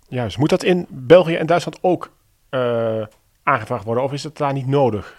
Juist. 0.09 0.39
Moet 0.39 0.51
dat 0.51 0.63
in 0.63 0.87
België 0.89 1.35
en 1.35 1.47
Duitsland 1.47 1.79
ook 1.81 2.11
eh, 2.49 3.03
aangevraagd 3.43 3.85
worden 3.85 4.05
of 4.05 4.13
is 4.13 4.25
het 4.25 4.37
daar 4.37 4.53
niet 4.53 4.67
nodig? 4.67 5.18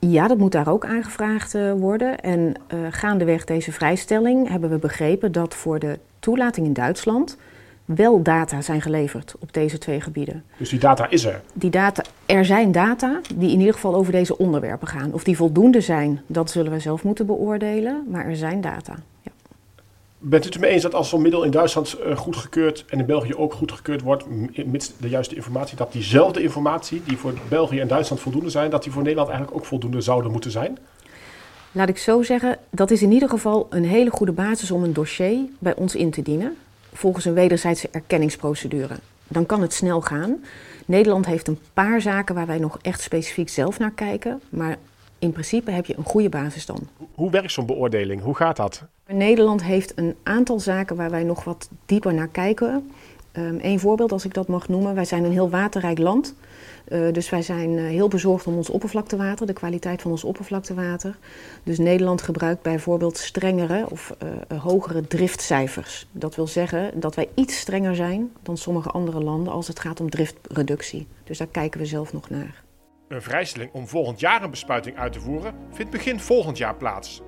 Ja, 0.00 0.28
dat 0.28 0.38
moet 0.38 0.52
daar 0.52 0.68
ook 0.68 0.84
aangevraagd 0.84 1.54
eh, 1.54 1.72
worden. 1.72 2.20
En 2.20 2.54
eh, 2.66 2.78
gaandeweg 2.90 3.44
deze 3.44 3.72
vrijstelling 3.72 4.48
hebben 4.48 4.70
we 4.70 4.78
begrepen 4.78 5.32
dat 5.32 5.54
voor 5.54 5.78
de 5.78 5.98
toelating 6.18 6.66
in 6.66 6.72
Duitsland 6.72 7.36
wel 7.84 8.22
data 8.22 8.60
zijn 8.60 8.82
geleverd 8.82 9.34
op 9.38 9.52
deze 9.52 9.78
twee 9.78 10.00
gebieden. 10.00 10.44
Dus 10.56 10.68
die 10.68 10.78
data 10.78 11.10
is 11.10 11.24
er? 11.24 11.40
Die 11.52 11.70
data, 11.70 12.02
er 12.26 12.44
zijn 12.44 12.72
data 12.72 13.20
die 13.34 13.50
in 13.50 13.58
ieder 13.58 13.74
geval 13.74 13.94
over 13.94 14.12
deze 14.12 14.38
onderwerpen 14.38 14.88
gaan. 14.88 15.12
Of 15.12 15.24
die 15.24 15.36
voldoende 15.36 15.80
zijn, 15.80 16.20
dat 16.26 16.50
zullen 16.50 16.72
we 16.72 16.78
zelf 16.78 17.02
moeten 17.02 17.26
beoordelen, 17.26 18.04
maar 18.08 18.26
er 18.26 18.36
zijn 18.36 18.60
data. 18.60 18.94
Bent 20.22 20.42
u 20.42 20.46
het 20.46 20.54
ermee 20.54 20.70
eens 20.70 20.82
dat 20.82 20.94
als 20.94 21.08
zo'n 21.08 21.22
middel 21.22 21.42
in 21.42 21.50
Duitsland 21.50 21.96
uh, 22.06 22.16
goedgekeurd 22.16 22.84
en 22.88 22.98
in 22.98 23.06
België 23.06 23.34
ook 23.34 23.52
goedgekeurd 23.52 24.00
wordt, 24.00 24.24
mits 24.66 24.92
de 24.96 25.08
juiste 25.08 25.34
informatie, 25.34 25.76
dat 25.76 25.92
diezelfde 25.92 26.42
informatie 26.42 27.02
die 27.04 27.16
voor 27.16 27.32
België 27.48 27.80
en 27.80 27.88
Duitsland 27.88 28.22
voldoende 28.22 28.50
zijn, 28.50 28.70
dat 28.70 28.82
die 28.82 28.92
voor 28.92 29.02
Nederland 29.02 29.28
eigenlijk 29.28 29.58
ook 29.60 29.66
voldoende 29.66 30.00
zouden 30.00 30.32
moeten 30.32 30.50
zijn? 30.50 30.78
Laat 31.72 31.88
ik 31.88 31.98
zo 31.98 32.22
zeggen, 32.22 32.58
dat 32.70 32.90
is 32.90 33.02
in 33.02 33.12
ieder 33.12 33.28
geval 33.28 33.66
een 33.70 33.84
hele 33.84 34.10
goede 34.10 34.32
basis 34.32 34.70
om 34.70 34.84
een 34.84 34.92
dossier 34.92 35.38
bij 35.58 35.74
ons 35.76 35.94
in 35.94 36.10
te 36.10 36.22
dienen 36.22 36.56
volgens 36.92 37.24
een 37.24 37.34
wederzijdse 37.34 37.88
erkenningsprocedure. 37.90 38.94
Dan 39.28 39.46
kan 39.46 39.62
het 39.62 39.72
snel 39.72 40.00
gaan. 40.00 40.44
Nederland 40.86 41.26
heeft 41.26 41.48
een 41.48 41.58
paar 41.74 42.00
zaken 42.00 42.34
waar 42.34 42.46
wij 42.46 42.58
nog 42.58 42.78
echt 42.82 43.00
specifiek 43.00 43.48
zelf 43.48 43.78
naar 43.78 43.92
kijken, 43.92 44.40
maar 44.48 44.76
in 45.20 45.32
principe 45.32 45.70
heb 45.70 45.86
je 45.86 45.96
een 45.96 46.04
goede 46.04 46.28
basis 46.28 46.66
dan. 46.66 46.88
Hoe 47.14 47.30
werkt 47.30 47.52
zo'n 47.52 47.66
beoordeling? 47.66 48.22
Hoe 48.22 48.36
gaat 48.36 48.56
dat? 48.56 48.84
Nederland 49.06 49.62
heeft 49.62 49.92
een 49.98 50.14
aantal 50.22 50.60
zaken 50.60 50.96
waar 50.96 51.10
wij 51.10 51.24
nog 51.24 51.44
wat 51.44 51.68
dieper 51.86 52.14
naar 52.14 52.28
kijken. 52.28 52.90
Um, 53.32 53.58
Eén 53.62 53.80
voorbeeld, 53.80 54.12
als 54.12 54.24
ik 54.24 54.34
dat 54.34 54.48
mag 54.48 54.68
noemen. 54.68 54.94
Wij 54.94 55.04
zijn 55.04 55.24
een 55.24 55.32
heel 55.32 55.50
waterrijk 55.50 55.98
land. 55.98 56.34
Uh, 56.88 57.12
dus 57.12 57.30
wij 57.30 57.42
zijn 57.42 57.70
uh, 57.70 57.88
heel 57.88 58.08
bezorgd 58.08 58.46
om 58.46 58.56
ons 58.56 58.70
oppervlaktewater, 58.70 59.46
de 59.46 59.52
kwaliteit 59.52 60.02
van 60.02 60.10
ons 60.10 60.24
oppervlaktewater. 60.24 61.18
Dus 61.62 61.78
Nederland 61.78 62.22
gebruikt 62.22 62.62
bijvoorbeeld 62.62 63.18
strengere 63.18 63.86
of 63.90 64.14
uh, 64.50 64.60
hogere 64.60 65.06
driftcijfers. 65.06 66.06
Dat 66.12 66.34
wil 66.34 66.46
zeggen 66.46 67.00
dat 67.00 67.14
wij 67.14 67.28
iets 67.34 67.58
strenger 67.58 67.96
zijn 67.96 68.32
dan 68.42 68.56
sommige 68.56 68.90
andere 68.90 69.22
landen 69.22 69.52
als 69.52 69.68
het 69.68 69.80
gaat 69.80 70.00
om 70.00 70.10
driftreductie. 70.10 71.06
Dus 71.24 71.38
daar 71.38 71.46
kijken 71.46 71.80
we 71.80 71.86
zelf 71.86 72.12
nog 72.12 72.30
naar. 72.30 72.62
Een 73.10 73.22
vrijstelling 73.22 73.72
om 73.72 73.88
volgend 73.88 74.20
jaar 74.20 74.42
een 74.42 74.50
bespuiting 74.50 74.98
uit 74.98 75.12
te 75.12 75.20
voeren 75.20 75.54
vindt 75.70 75.90
begin 75.90 76.20
volgend 76.20 76.58
jaar 76.58 76.74
plaats. 76.74 77.22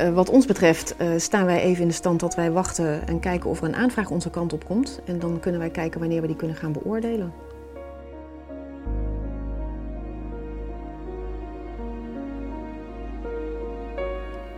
Uh, 0.00 0.14
wat 0.14 0.28
ons 0.28 0.46
betreft 0.46 0.94
uh, 1.00 1.18
staan 1.18 1.46
wij 1.46 1.60
even 1.60 1.82
in 1.82 1.88
de 1.88 1.94
stand 1.94 2.20
dat 2.20 2.34
wij 2.34 2.50
wachten 2.50 3.06
en 3.06 3.20
kijken 3.20 3.50
of 3.50 3.60
er 3.60 3.64
een 3.64 3.76
aanvraag 3.76 4.10
onze 4.10 4.30
kant 4.30 4.52
op 4.52 4.64
komt. 4.64 5.00
En 5.04 5.18
dan 5.18 5.40
kunnen 5.40 5.60
wij 5.60 5.70
kijken 5.70 6.00
wanneer 6.00 6.20
we 6.20 6.26
die 6.26 6.36
kunnen 6.36 6.56
gaan 6.56 6.72
beoordelen. 6.72 7.32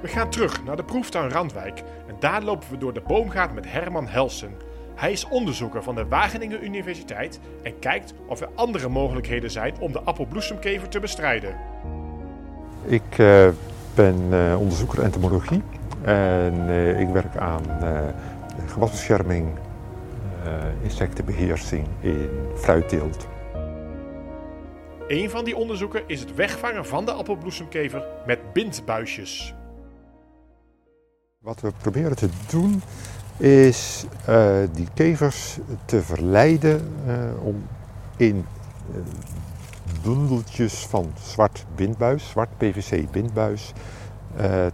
We 0.03 0.09
gaan 0.09 0.31
terug 0.31 0.65
naar 0.65 0.77
de 0.77 0.85
proeftuin 0.85 1.31
Randwijk 1.31 1.83
en 2.07 2.17
daar 2.19 2.43
lopen 2.43 2.71
we 2.71 2.79
door 2.79 2.93
de 2.93 3.03
boomgaard 3.07 3.55
met 3.55 3.71
Herman 3.71 4.07
Helsen. 4.07 4.68
Hij 4.99 5.13
is 5.13 5.29
onderzoeker 5.29 5.83
van 5.83 5.95
de 5.95 6.07
Wageningen 6.07 6.65
Universiteit 6.65 7.41
en 7.63 7.79
kijkt 7.79 8.15
of 8.27 8.41
er 8.41 8.49
andere 8.55 8.89
mogelijkheden 8.89 9.51
zijn 9.51 9.75
om 9.81 9.93
de 9.93 10.01
appelbloesemkever 10.01 10.89
te 10.89 11.01
bestrijden. 11.01 11.57
Ik 12.85 13.19
uh, 13.19 13.49
ben 13.95 14.17
uh, 14.31 14.61
onderzoeker 14.61 15.03
entomologie 15.03 15.63
en 16.03 16.55
uh, 16.55 17.01
ik 17.01 17.09
werk 17.09 17.37
aan 17.37 17.63
gewasbescherming, 18.67 19.49
insectenbeheersing 20.83 21.87
in 22.01 22.31
fruitteelt. 22.55 23.27
Een 25.09 25.31
van 25.31 25.45
die 25.45 25.57
onderzoeken 25.57 26.03
is 26.07 26.21
het 26.21 26.35
wegvangen 26.35 26.87
van 26.87 27.05
de 27.05 27.13
appelbloesemkever 27.13 28.05
met 28.27 28.53
bindbuisjes. 28.53 29.55
Wat 31.39 31.61
we 31.61 31.73
proberen 31.83 32.17
te 32.17 32.29
doen 32.51 32.83
is 33.39 34.07
uh, 34.29 34.57
die 34.73 34.89
kevers 34.95 35.59
te 35.85 36.03
verleiden 36.03 36.93
uh, 37.07 37.15
om 37.43 37.67
in 38.17 38.47
uh, 38.95 39.01
bundeltjes 40.03 40.87
van 40.87 41.13
zwart 41.21 41.65
bindbuis, 41.75 42.29
zwart 42.29 42.49
PVC 42.57 43.11
bindbuis 43.11 43.73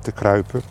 te 0.01 0.13
kruipen. 0.13 0.63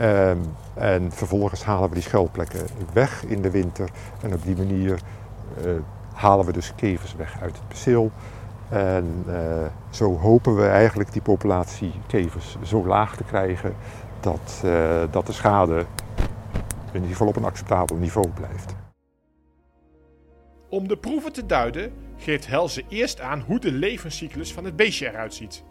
Um, 0.00 0.40
en 0.74 1.12
vervolgens 1.12 1.64
halen 1.64 1.88
we 1.88 1.94
die 1.94 2.04
schuilplekken 2.04 2.66
weg 2.92 3.24
in 3.24 3.42
de 3.42 3.50
winter 3.50 3.88
en 4.22 4.34
op 4.34 4.42
die 4.42 4.56
manier 4.56 5.00
halen 6.12 6.46
we 6.46 6.52
dus 6.52 6.72
kevers 6.76 7.14
weg 7.14 7.36
uit 7.40 7.56
het 7.56 7.68
perceel. 7.68 8.10
En 8.68 9.24
zo 9.90 10.18
hopen 10.18 10.56
we 10.56 10.66
eigenlijk 10.66 11.12
die 11.12 11.22
populatie 11.22 11.92
kevers 12.06 12.56
zo 12.62 12.86
laag 12.86 13.16
te 13.16 13.24
krijgen 13.24 13.74
dat, 14.20 14.62
dat 15.10 15.26
de 15.26 15.32
schade 15.32 15.86
in 16.94 17.00
ieder 17.00 17.16
geval 17.16 17.28
op 17.28 17.36
een 17.36 17.44
acceptabel 17.44 17.96
niveau 17.96 18.28
blijft. 18.28 18.74
Om 20.68 20.88
de 20.88 20.96
proeven 20.96 21.32
te 21.32 21.46
duiden 21.46 21.92
geeft 22.16 22.46
Helze 22.46 22.82
eerst 22.88 23.20
aan 23.20 23.40
hoe 23.40 23.60
de 23.60 23.72
levenscyclus 23.72 24.52
van 24.52 24.64
het 24.64 24.76
beestje 24.76 25.08
eruit 25.08 25.34
ziet. 25.34 25.64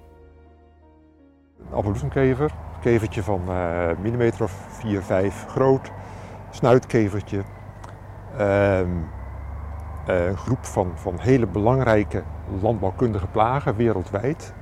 Een 1.59 1.65
appelbloesemkever, 1.65 2.51
een 2.75 2.81
kevertje 2.81 3.23
van 3.23 3.41
uh, 3.49 3.89
millimeter 4.01 4.43
of 4.43 4.51
4, 4.69 5.03
5 5.03 5.45
groot, 5.47 5.91
snuitkevertje. 6.51 7.43
Um, 8.39 9.09
een 10.05 10.37
groep 10.37 10.65
van, 10.65 10.91
van 10.95 11.19
hele 11.19 11.47
belangrijke 11.47 12.23
landbouwkundige 12.61 13.27
plagen 13.27 13.75
wereldwijd. 13.75 14.53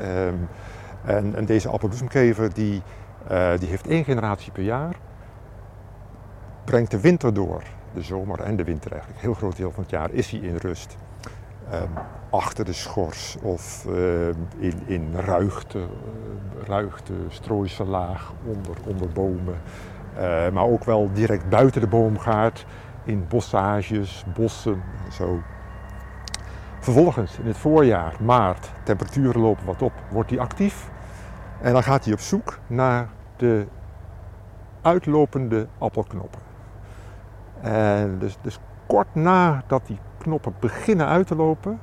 Um, 0.00 0.48
en, 1.04 1.34
en, 1.34 1.44
deze 1.44 1.68
appelbloesemkever 1.68 2.54
die 2.54 2.82
uh, 3.30 3.58
die 3.58 3.68
heeft 3.68 3.86
één 3.86 4.04
generatie 4.04 4.52
per 4.52 4.62
jaar. 4.62 4.94
Brengt 6.64 6.90
de 6.90 7.00
winter 7.00 7.34
door, 7.34 7.62
de 7.94 8.02
zomer 8.02 8.40
en 8.40 8.56
de 8.56 8.64
winter 8.64 8.92
eigenlijk. 8.92 9.20
Een 9.22 9.28
heel 9.28 9.38
groot 9.38 9.56
deel 9.56 9.70
van 9.70 9.82
het 9.82 9.92
jaar 9.92 10.10
is 10.10 10.30
hij 10.30 10.40
in 10.40 10.56
rust. 10.56 10.96
Um, 11.72 11.88
achter 12.30 12.64
de 12.64 12.72
schors 12.72 13.36
of 13.42 13.86
uh, 13.88 14.28
in, 14.58 14.82
in 14.86 15.14
ruigte, 15.14 15.78
uh, 15.78 15.86
ruigte 16.66 17.12
strooisellaag 17.28 18.32
onder, 18.44 18.76
onder 18.86 19.08
bomen. 19.08 19.54
maar 20.52 20.64
ook 20.64 20.84
wel 20.84 21.10
direct 21.12 21.48
buiten 21.48 21.80
de 21.80 21.86
boomgaard, 21.86 22.66
in 23.04 23.26
bossages, 23.28 24.24
bossen 24.34 24.82
en 25.06 25.12
zo. 25.12 25.42
Vervolgens 26.80 27.38
in 27.38 27.46
het 27.46 27.56
voorjaar, 27.56 28.14
maart, 28.20 28.70
temperaturen 28.82 29.40
lopen 29.40 29.64
wat 29.64 29.82
op, 29.82 29.92
wordt 30.10 30.30
hij 30.30 30.38
actief. 30.38 30.90
En 31.60 31.72
dan 31.72 31.82
gaat 31.82 32.04
hij 32.04 32.12
op 32.12 32.20
zoek 32.20 32.58
naar 32.66 33.08
de 33.36 33.66
uitlopende 34.82 35.66
appelknoppen. 35.78 36.43
Dus, 38.18 38.38
dus 38.40 38.58
kort 38.86 39.14
nadat 39.14 39.86
die 39.86 39.98
knoppen 40.18 40.54
beginnen 40.60 41.06
uit 41.06 41.26
te 41.26 41.36
lopen, 41.36 41.80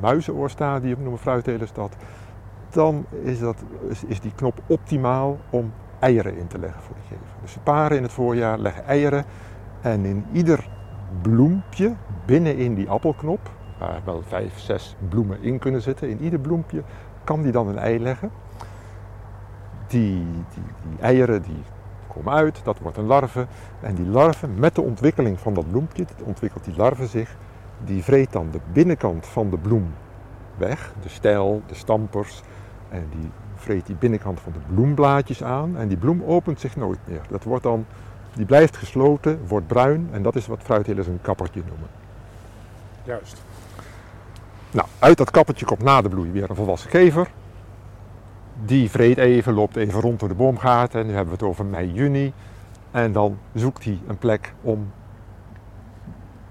muizenoorstadium 0.00 1.02
noemen 1.02 1.20
fruittelers 1.20 1.72
dat, 1.72 1.96
dan 2.70 3.06
is, 3.22 3.38
dat, 3.38 3.64
is 4.06 4.20
die 4.20 4.32
knop 4.34 4.62
optimaal 4.66 5.38
om 5.50 5.72
eieren 5.98 6.36
in 6.36 6.46
te 6.46 6.58
leggen 6.58 6.82
voor 6.82 6.94
de 6.94 7.02
gever. 7.02 7.26
Dus 7.42 7.54
de 7.54 7.60
paren 7.60 7.96
in 7.96 8.02
het 8.02 8.12
voorjaar 8.12 8.58
leggen 8.58 8.84
eieren 8.84 9.24
en 9.80 10.04
in 10.04 10.24
ieder 10.32 10.68
bloempje 11.22 11.94
binnenin 12.26 12.74
die 12.74 12.90
appelknop, 12.90 13.50
waar 13.78 14.00
wel 14.04 14.22
vijf, 14.22 14.58
zes 14.58 14.96
bloemen 15.08 15.42
in 15.42 15.58
kunnen 15.58 15.82
zitten, 15.82 16.08
in 16.08 16.20
ieder 16.20 16.40
bloempje 16.40 16.82
kan 17.24 17.42
die 17.42 17.52
dan 17.52 17.68
een 17.68 17.78
ei 17.78 18.00
leggen. 18.00 18.30
Die, 19.86 20.24
die, 20.54 20.64
die, 20.82 21.00
eieren 21.00 21.42
die 21.42 21.62
komen 22.14 22.32
uit, 22.32 22.60
dat 22.64 22.78
wordt 22.78 22.96
een 22.96 23.06
larve. 23.06 23.46
En 23.80 23.94
die 23.94 24.06
larve, 24.06 24.46
met 24.46 24.74
de 24.74 24.82
ontwikkeling 24.82 25.40
van 25.40 25.54
dat 25.54 25.70
bloempje, 25.70 26.04
ontwikkelt 26.22 26.64
die 26.64 26.76
larve 26.76 27.06
zich, 27.06 27.36
die 27.84 28.02
vreet 28.02 28.32
dan 28.32 28.50
de 28.50 28.60
binnenkant 28.72 29.26
van 29.26 29.50
de 29.50 29.58
bloem 29.58 29.94
weg, 30.56 30.92
de 31.02 31.08
stijl, 31.08 31.62
de 31.66 31.74
stampers. 31.74 32.42
En 32.88 33.06
die 33.10 33.30
vreet 33.54 33.86
die 33.86 33.96
binnenkant 33.96 34.40
van 34.40 34.52
de 34.52 34.74
bloemblaadjes 34.74 35.42
aan. 35.42 35.76
En 35.76 35.88
die 35.88 35.96
bloem 35.96 36.22
opent 36.22 36.60
zich 36.60 36.76
nooit 36.76 36.98
meer. 37.04 37.20
Dat 37.28 37.44
wordt 37.44 37.62
dan, 37.62 37.86
die 38.34 38.46
blijft 38.46 38.76
gesloten, 38.76 39.40
wordt 39.46 39.66
bruin. 39.66 40.08
En 40.12 40.22
dat 40.22 40.36
is 40.36 40.46
wat 40.46 40.62
fruithelers 40.62 41.06
een 41.06 41.20
kappertje 41.22 41.62
noemen. 41.66 41.88
Juist. 43.02 43.42
Nou, 44.70 44.88
uit 44.98 45.18
dat 45.18 45.30
kappertje 45.30 45.66
komt 45.66 45.82
na 45.82 46.02
de 46.02 46.08
bloei 46.08 46.30
weer 46.30 46.50
een 46.50 46.56
volwassen 46.56 46.90
gever. 46.90 47.30
Die 48.66 48.90
vreet 48.90 49.18
even, 49.18 49.52
loopt 49.52 49.76
even 49.76 50.00
rond 50.00 50.20
door 50.20 50.28
de 50.28 50.34
boomgaard. 50.34 50.94
En 50.94 51.06
nu 51.06 51.12
hebben 51.12 51.34
we 51.34 51.40
het 51.40 51.48
over 51.48 51.64
mei, 51.64 51.92
juni. 51.92 52.32
En 52.90 53.12
dan 53.12 53.38
zoekt 53.54 53.84
hij 53.84 53.98
een 54.06 54.18
plek 54.18 54.52
om 54.60 54.92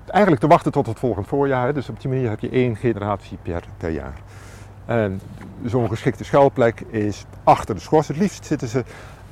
eigenlijk 0.07 0.41
te 0.41 0.49
wachten 0.49 0.71
tot 0.71 0.85
het 0.85 0.99
volgend 0.99 1.27
voorjaar. 1.27 1.73
Dus 1.73 1.89
op 1.89 2.01
die 2.01 2.09
manier 2.09 2.29
heb 2.29 2.39
je 2.39 2.49
één 2.49 2.75
generatie 2.75 3.37
per, 3.41 3.63
per 3.77 3.89
jaar. 3.89 4.21
En 4.85 5.21
zo'n 5.65 5.89
geschikte 5.89 6.23
schuilplek 6.23 6.81
is 6.81 7.25
achter 7.43 7.75
de 7.75 7.81
schors. 7.81 8.07
Het 8.07 8.17
liefst 8.17 8.45
zitten 8.45 8.67
ze 8.67 8.83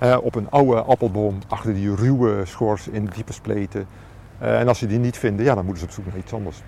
uh, 0.03 0.17
op 0.21 0.35
een 0.35 0.50
oude 0.50 0.81
appelboom, 0.81 1.39
achter 1.47 1.73
die 1.73 1.95
ruwe 1.95 2.45
schors 2.45 2.88
in 2.88 3.05
diepe 3.05 3.33
spleten. 3.33 3.88
Uh, 4.41 4.59
en 4.59 4.67
als 4.67 4.79
ze 4.79 4.88
die 4.88 5.00
niet 5.00 5.17
vinden, 5.17 5.45
ja, 5.45 5.55
dan 5.55 5.65
moeten 5.65 5.83
ze 5.83 5.89
op 5.89 5.93
zoek 5.93 6.05
naar 6.05 6.17
iets 6.17 6.33
anders. 6.33 6.61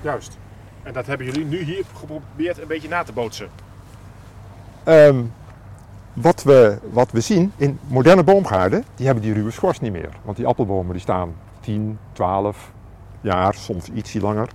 Juist. 0.00 0.38
En 0.82 0.92
dat 0.92 1.06
hebben 1.06 1.26
jullie 1.26 1.44
nu 1.44 1.62
hier 1.62 1.84
geprobeerd 1.94 2.60
een 2.60 2.66
beetje 2.66 2.88
na 2.88 3.02
te 3.02 3.12
bootsen. 3.12 3.48
Um, 4.88 5.32
wat 6.12 6.42
we, 6.42 6.78
wat 6.90 7.10
we 7.10 7.20
zien 7.20 7.52
in 7.56 7.78
moderne 7.86 8.24
boomgaarden, 8.24 8.84
die 8.94 9.06
hebben 9.06 9.24
die 9.24 9.32
ruwe 9.32 9.50
schors 9.50 9.80
niet 9.80 9.92
meer. 9.92 10.10
Want 10.24 10.36
die 10.36 10.46
appelbomen 10.46 10.92
die 10.92 11.00
staan 11.00 11.34
10, 11.60 11.98
12 12.12 12.72
jaar, 13.20 13.54
soms 13.54 13.88
ietsje 13.88 14.20
langer. 14.20 14.48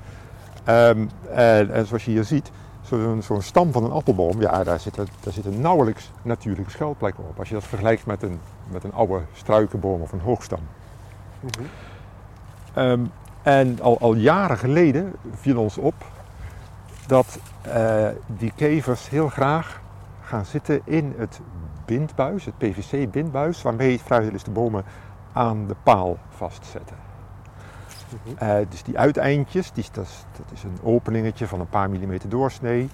Ehm, 0.63 1.05
en, 1.31 1.71
en 1.71 1.85
zoals 1.85 2.05
je 2.05 2.11
hier 2.11 2.23
ziet, 2.23 2.51
zo'n 2.81 3.21
zo'n 3.21 3.41
stam 3.41 3.71
van 3.71 3.83
een 3.83 3.91
appelboom, 3.91 4.41
ja, 4.41 4.63
daar 4.63 4.79
zitten, 4.79 5.07
daar 5.19 5.33
zitten 5.33 5.61
nauwelijks 5.61 6.11
natuurlijke 6.21 6.71
schuilplekken 6.71 7.23
op. 7.27 7.39
Als 7.39 7.47
je 7.47 7.53
dat 7.53 7.63
vergelijkt 7.63 8.05
met 8.05 8.23
een, 8.23 8.39
met 8.71 8.83
een 8.83 8.93
oude 8.93 9.21
struikenboom 9.33 10.01
of 10.01 10.11
een 10.11 10.19
hoogstam. 10.19 10.59
Ehm, 12.73 13.01
en 13.41 13.81
al, 13.81 13.99
al 13.99 14.13
jaren 14.13 14.57
geleden 14.57 15.13
viel 15.35 15.59
ons 15.59 15.77
op 15.77 15.95
dat 17.07 17.39
eh, 17.61 18.07
die 18.27 18.51
kevers 18.55 19.09
heel 19.09 19.27
graag 19.27 19.81
gaan 20.27 20.45
zitten 20.45 20.81
in 20.83 21.13
het 21.17 21.39
bindbuis, 21.85 22.45
het 22.45 22.57
PVC-bindbuis, 22.57 23.61
waarmee 23.61 23.99
vrijwilligers 23.99 24.43
de 24.43 24.51
bomen 24.51 24.83
aan 25.33 25.67
de 25.67 25.75
paal 25.83 26.17
vastzetten. 26.29 26.95
Eh, 28.37 28.55
dus 28.69 28.83
die 28.83 28.97
uiteindjes, 28.97 29.71
die, 29.71 29.85
dat, 29.91 30.05
is, 30.05 30.25
dat 30.37 30.51
is 30.53 30.63
een 30.63 30.77
openingetje 30.83 31.47
van 31.47 31.59
een 31.59 31.69
paar 31.69 31.89
millimeter 31.89 32.29
doorsnee. 32.29 32.89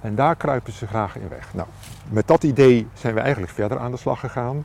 En 0.00 0.14
daar 0.14 0.36
kruipen 0.36 0.72
ze 0.72 0.86
graag 0.86 1.16
in 1.16 1.28
weg. 1.28 1.54
Nou, 1.54 1.68
met 2.08 2.26
dat 2.26 2.42
idee 2.42 2.88
zijn 2.92 3.14
we 3.14 3.20
eigenlijk 3.20 3.52
verder 3.52 3.78
aan 3.78 3.90
de 3.90 3.96
slag 3.96 4.20
gegaan. 4.20 4.64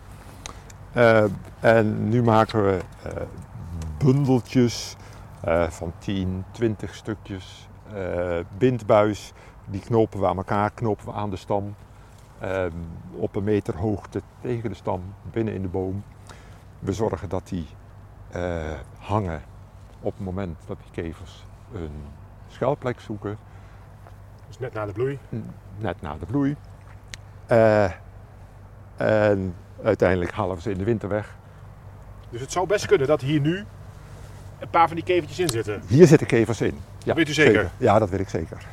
Eh, 0.92 1.24
en 1.60 2.10
nu 2.10 2.24
maken 2.24 2.64
we 2.64 2.80
eh, 3.04 3.12
bundeltjes 3.98 4.96
van 5.70 5.94
10, 5.98 6.44
20 6.52 6.96
stukjes 6.96 7.70
bindbuis. 8.58 9.34
Die 9.66 9.82
knopen 9.82 10.20
we 10.20 10.28
aan 10.28 10.38
elkaar, 10.38 10.72
knopen 10.72 11.06
we 11.06 11.12
aan 11.12 11.30
de 11.30 11.36
stam. 11.36 11.76
Op 13.12 13.36
een 13.36 13.43
meter 13.43 13.77
hoogte 13.77 14.22
tegen 14.41 14.69
de 14.69 14.75
stam, 14.75 15.01
binnen 15.31 15.53
in 15.53 15.62
de 15.62 15.67
boom. 15.67 16.03
We 16.79 16.93
zorgen 16.93 17.29
dat 17.29 17.48
die 17.48 17.67
hangen 19.00 19.41
op 20.01 20.13
het 20.13 20.25
moment 20.25 20.58
dat 20.67 20.77
die 20.81 21.03
kevers 21.03 21.43
een 21.74 22.03
schuilplek 22.48 23.00
zoeken. 23.00 23.38
Dus 24.48 24.60
net 24.60 24.74
na 24.74 24.86
de 24.86 24.91
bloei? 24.91 25.19
Net 25.77 26.01
na 26.01 26.15
de 26.19 26.25
bloei. 26.25 26.55
Uh, 27.51 27.91
en 28.98 29.55
uiteindelijk 29.84 30.31
halen 30.31 30.55
we 30.55 30.62
ze 30.62 30.72
in 30.72 30.77
de 30.77 30.84
winter 30.84 31.10
weg. 31.10 31.36
Dus 32.29 32.41
het 32.41 32.51
zou 32.51 32.67
best 32.67 32.86
kunnen 32.86 33.08
dat 33.08 33.22
hier 33.22 33.39
nu 33.39 33.65
een 34.60 34.69
paar 34.69 34.88
van 34.88 34.96
die 34.96 35.05
kevertjes 35.05 35.39
in 35.39 35.50
zitten? 35.50 35.81
Hier 35.88 36.08
zitten 36.08 36.27
kevers 36.27 36.62
in. 36.62 36.79
Ja, 36.98 37.05
dat 37.05 37.15
weet 37.15 37.29
u 37.29 37.34
zeker? 37.34 37.69
Ja, 37.77 38.00
dat 38.00 38.10
weet 38.10 38.19
ik 38.19 38.29
zeker. 38.29 38.65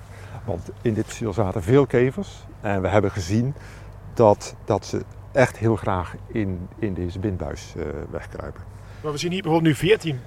Want 0.47 0.71
in 0.83 0.95
dit 0.95 1.05
perceel 1.05 1.33
zaten 1.33 1.63
veel 1.63 1.87
kevers. 1.87 2.45
En 2.61 2.83
we 2.83 2.89
hebben 2.89 3.11
gezien 3.11 3.55
dat, 4.15 4.55
dat 4.65 4.87
ze 4.87 5.03
echt 5.33 5.57
heel 5.57 5.77
graag 5.77 6.15
in, 6.27 6.69
in 6.79 6.95
deze 6.95 7.19
bindbuis 7.19 7.75
uh, 7.77 7.85
wegkruipen. 8.11 8.63
Maar 9.03 9.13
we 9.13 9.19
zien 9.19 9.33
hier 9.33 9.43
bijvoorbeeld 9.43 9.73
nu 9.73 9.79
14 9.79 10.19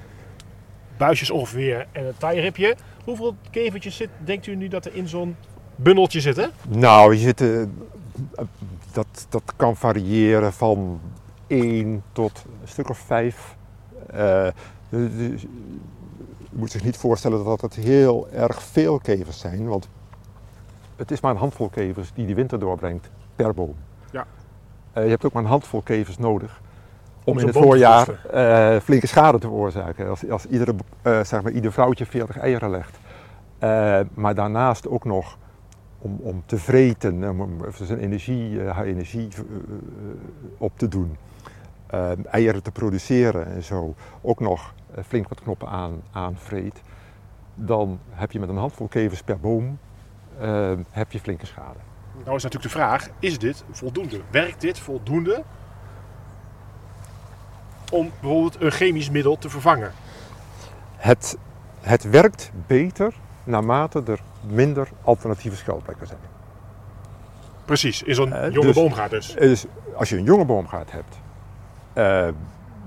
buisjes 0.98 1.30
ongeveer 1.30 1.88
en 1.92 2.06
een 2.06 2.18
taairipje. 2.18 2.76
Hoeveel 3.04 3.36
kevertjes 3.52 3.96
zit, 3.96 4.10
denkt 4.18 4.48
u 4.48 4.56
nu 4.56 4.68
dat 4.68 4.86
er 4.86 4.96
in 4.96 5.08
zo'n 5.08 5.36
bundeltje 5.76 6.22
zitten? 6.22 6.52
Nou, 6.68 7.14
je 7.14 7.20
zit, 7.20 7.42
uh, 7.42 7.64
dat, 8.92 9.26
dat 9.30 9.54
kan 9.56 9.76
variëren 9.76 10.54
van 10.54 11.00
1 11.48 12.04
tot 12.12 12.44
een 12.62 12.68
stuk 12.68 12.90
of 12.90 12.98
5. 12.98 13.56
Uh, 14.14 14.48
dus, 14.90 15.10
dus, 15.16 15.42
je 15.42 16.58
moet 16.58 16.72
zich 16.72 16.84
niet 16.84 16.98
voorstellen 16.98 17.44
dat 17.44 17.62
het 17.62 17.76
heel 17.76 18.30
erg 18.32 18.62
veel 18.62 19.00
kevers 19.00 19.40
zijn, 19.40 19.68
want 19.68 19.88
het 21.00 21.12
is 21.12 21.22
maar 21.22 21.32
een 21.32 21.38
handvol 21.38 21.70
kevers 21.70 22.12
die 22.14 22.26
de 22.26 22.34
winter 22.34 22.60
doorbrengt 22.60 23.10
per 23.36 23.54
boom. 23.54 23.76
Ja. 24.12 24.26
Uh, 24.98 25.04
je 25.04 25.10
hebt 25.10 25.26
ook 25.26 25.34
maar 25.34 25.44
een 25.44 25.50
handvol 25.50 25.82
kevers 25.82 26.18
nodig 26.18 26.62
om 27.24 27.40
in 27.40 27.48
het 27.48 27.56
voorjaar 27.56 28.08
uh, 28.34 28.80
flinke 28.80 29.08
schade 29.08 29.40
te 29.40 29.48
veroorzaken. 29.48 30.10
Als, 30.10 30.30
als 30.30 30.46
iedere, 30.46 30.76
uh, 31.04 31.24
zeg 31.24 31.42
maar, 31.42 31.52
ieder 31.52 31.72
vrouwtje 31.72 32.06
40 32.06 32.38
eieren 32.38 32.70
legt. 32.70 33.00
Maar 34.14 34.36
daarnaast 34.36 34.88
ook 34.88 35.06
nog 35.06 35.38
om, 35.98 36.20
om 36.22 36.44
te 36.46 36.58
vreten, 36.58 37.30
om, 37.30 37.42
om 37.42 37.58
zijn 37.74 38.00
energie, 38.00 38.62
haar 38.62 38.86
energie 38.86 39.28
op 40.58 40.72
te 40.76 40.88
doen. 40.88 41.18
eieren 42.32 42.64
te 42.64 42.72
produceren 42.72 43.48
en 43.48 43.64
zo. 43.64 43.96
Ook 44.22 44.40
nog 44.40 44.74
flink 45.06 45.30
wat 45.30 45.42
knoppen 45.42 45.68
aan, 45.68 46.02
aanvreet. 46.12 46.82
Dan 47.56 48.00
heb 48.10 48.32
je 48.32 48.40
met 48.40 48.50
een 48.50 48.58
handvol 48.58 48.88
kevers 48.88 49.24
per 49.24 49.40
boom 49.40 49.78
heb 50.90 51.12
je 51.12 51.20
flinke 51.20 51.46
schade. 51.46 51.80
Nou 52.24 52.36
is 52.36 52.44
natuurlijk 52.44 52.74
de 52.74 52.80
vraag, 52.80 53.10
is 53.20 53.40
dit 53.40 53.64
voldoende? 53.72 54.22
Werkt 54.30 54.62
dit 54.62 54.80
voldoende 54.80 55.44
om 57.92 58.12
bijvoorbeeld 58.20 58.62
een 58.62 58.72
chemisch 58.72 59.10
middel 59.10 59.38
te 59.38 59.50
vervangen? 59.50 59.92
Het, 60.96 61.38
het 61.82 62.10
werkt 62.10 62.52
beter 62.68 63.14
naarmate 63.44 64.04
er 64.08 64.20
minder 64.42 64.88
alternatieve 65.04 65.58
schuilplekken 65.58 66.08
zijn. 66.08 66.20
Precies, 67.66 68.04
in 68.04 68.16
zo'n 68.16 68.30
uh, 68.30 68.52
jonge 68.52 68.66
dus, 68.66 68.76
boomgaard 68.76 69.12
dus. 69.12 69.34
dus. 69.34 69.66
Als 69.96 70.10
je 70.10 70.18
een 70.18 70.24
jonge 70.24 70.46
boomgaard 70.46 70.92
hebt, 70.92 71.20
uh, 71.94 72.28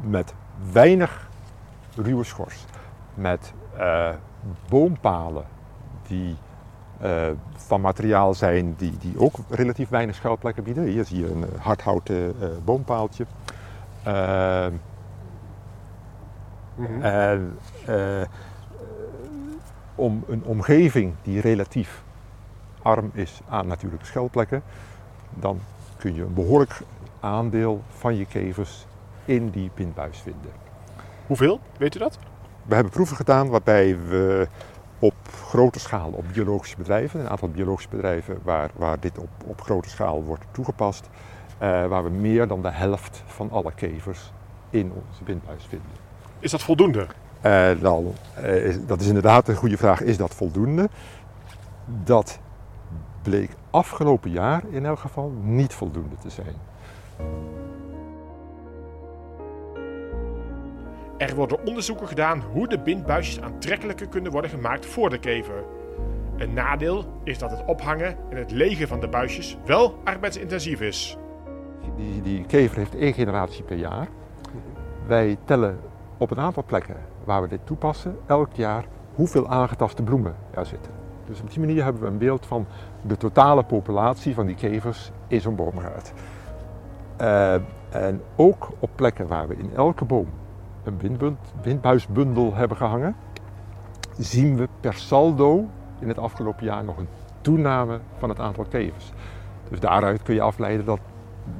met 0.00 0.34
weinig 0.72 1.28
ruwe 1.94 2.24
schors, 2.24 2.64
met 3.14 3.52
uh, 3.76 4.08
boompalen 4.68 5.44
die 6.06 6.36
van 7.56 7.80
materiaal 7.80 8.34
zijn 8.34 8.74
die, 8.76 8.96
die 8.98 9.18
ook 9.18 9.34
relatief 9.48 9.88
weinig 9.88 10.14
schuilplekken 10.14 10.62
bieden. 10.62 10.84
Hier 10.84 11.04
zie 11.04 11.18
je 11.18 11.30
een 11.30 11.44
hardhouten 11.58 12.34
boompaaltje. 12.64 13.26
Mhm. 16.74 17.02
En 17.02 17.58
om 19.94 20.24
een 20.28 20.44
omgeving 20.44 21.14
die 21.22 21.40
relatief 21.40 22.02
arm 22.82 23.10
is 23.14 23.40
aan 23.48 23.66
natuurlijke 23.66 24.06
schuilplekken, 24.06 24.62
dan 25.30 25.60
kun 25.98 26.14
je 26.14 26.22
een 26.22 26.34
behoorlijk 26.34 26.80
aandeel 27.20 27.82
van 27.88 28.16
je 28.16 28.26
kevers 28.26 28.86
in 29.24 29.50
die 29.50 29.70
pindbuis 29.74 30.18
vinden. 30.18 30.50
Hoeveel? 31.26 31.60
Weet 31.78 31.94
u 31.94 31.98
dat? 31.98 32.18
We 32.62 32.74
hebben 32.74 32.92
proeven 32.92 33.16
gedaan 33.16 33.48
waarbij 33.48 33.98
we 34.08 34.48
grote 35.32 35.78
schaal, 35.78 36.10
op 36.10 36.24
biologische 36.32 36.76
bedrijven, 36.76 37.20
een 37.20 37.28
aantal 37.28 37.48
biologische 37.48 37.88
bedrijven 37.88 38.38
waar, 38.42 38.70
waar 38.76 39.00
dit 39.00 39.18
op, 39.18 39.28
op 39.46 39.60
grote 39.60 39.88
schaal 39.88 40.22
wordt 40.22 40.44
toegepast, 40.50 41.08
uh, 41.62 41.86
waar 41.86 42.04
we 42.04 42.10
meer 42.10 42.46
dan 42.46 42.62
de 42.62 42.70
helft 42.70 43.22
van 43.26 43.50
alle 43.50 43.72
kevers 43.74 44.32
in 44.70 44.92
onze 45.08 45.24
bindbuis 45.24 45.64
vinden. 45.64 45.88
Is 46.38 46.50
dat 46.50 46.62
voldoende? 46.62 47.06
Uh, 47.46 47.70
nou, 47.80 48.06
uh, 48.44 48.76
dat 48.86 49.00
is 49.00 49.06
inderdaad 49.06 49.48
een 49.48 49.56
goede 49.56 49.76
vraag. 49.76 50.00
Is 50.00 50.16
dat 50.16 50.34
voldoende? 50.34 50.88
Dat 52.04 52.38
bleek 53.22 53.50
afgelopen 53.70 54.30
jaar 54.30 54.62
in 54.70 54.86
elk 54.86 54.98
geval 54.98 55.32
niet 55.42 55.72
voldoende 55.72 56.16
te 56.20 56.30
zijn. 56.30 56.54
Er 61.28 61.34
worden 61.34 61.66
onderzoeken 61.66 62.08
gedaan 62.08 62.42
hoe 62.52 62.68
de 62.68 62.78
bindbuisjes 62.78 63.40
aantrekkelijker 63.40 64.08
kunnen 64.08 64.32
worden 64.32 64.50
gemaakt 64.50 64.86
voor 64.86 65.10
de 65.10 65.18
kever. 65.18 65.64
Een 66.36 66.52
nadeel 66.52 67.04
is 67.24 67.38
dat 67.38 67.50
het 67.50 67.64
ophangen 67.66 68.16
en 68.30 68.36
het 68.36 68.50
legen 68.50 68.88
van 68.88 69.00
de 69.00 69.08
buisjes 69.08 69.56
wel 69.64 69.98
arbeidsintensief 70.04 70.80
is. 70.80 71.16
Die, 71.96 72.22
die 72.22 72.46
kever 72.46 72.76
heeft 72.76 72.94
één 72.94 73.12
generatie 73.12 73.64
per 73.64 73.76
jaar. 73.76 74.08
Wij 75.06 75.38
tellen 75.44 75.78
op 76.18 76.30
een 76.30 76.40
aantal 76.40 76.64
plekken 76.66 76.96
waar 77.24 77.42
we 77.42 77.48
dit 77.48 77.66
toepassen, 77.66 78.16
elk 78.26 78.52
jaar 78.52 78.84
hoeveel 79.14 79.48
aangetaste 79.48 80.02
bloemen 80.02 80.34
er 80.50 80.66
zitten. 80.66 80.92
Dus 81.26 81.40
op 81.40 81.50
die 81.50 81.60
manier 81.60 81.84
hebben 81.84 82.02
we 82.02 82.08
een 82.08 82.18
beeld 82.18 82.46
van 82.46 82.66
de 83.02 83.16
totale 83.16 83.64
populatie 83.64 84.34
van 84.34 84.46
die 84.46 84.56
kevers 84.56 85.10
in 85.26 85.40
zo'n 85.40 85.56
boomgaard. 85.56 86.12
Uh, 87.20 87.54
en 87.90 88.22
ook 88.36 88.68
op 88.78 88.90
plekken 88.94 89.26
waar 89.26 89.48
we 89.48 89.56
in 89.56 89.70
elke 89.74 90.04
boom 90.04 90.28
een 90.82 91.18
windbuisbundel 91.62 92.54
hebben 92.54 92.76
gehangen, 92.76 93.16
zien 94.18 94.56
we 94.56 94.68
per 94.80 94.94
saldo 94.94 95.68
in 95.98 96.08
het 96.08 96.18
afgelopen 96.18 96.64
jaar 96.64 96.84
nog 96.84 96.96
een 96.96 97.08
toename 97.40 97.98
van 98.18 98.28
het 98.28 98.38
aantal 98.38 98.64
kevers. 98.64 99.12
Dus 99.68 99.80
daaruit 99.80 100.22
kun 100.22 100.34
je 100.34 100.40
afleiden 100.40 100.86
dat 100.86 101.00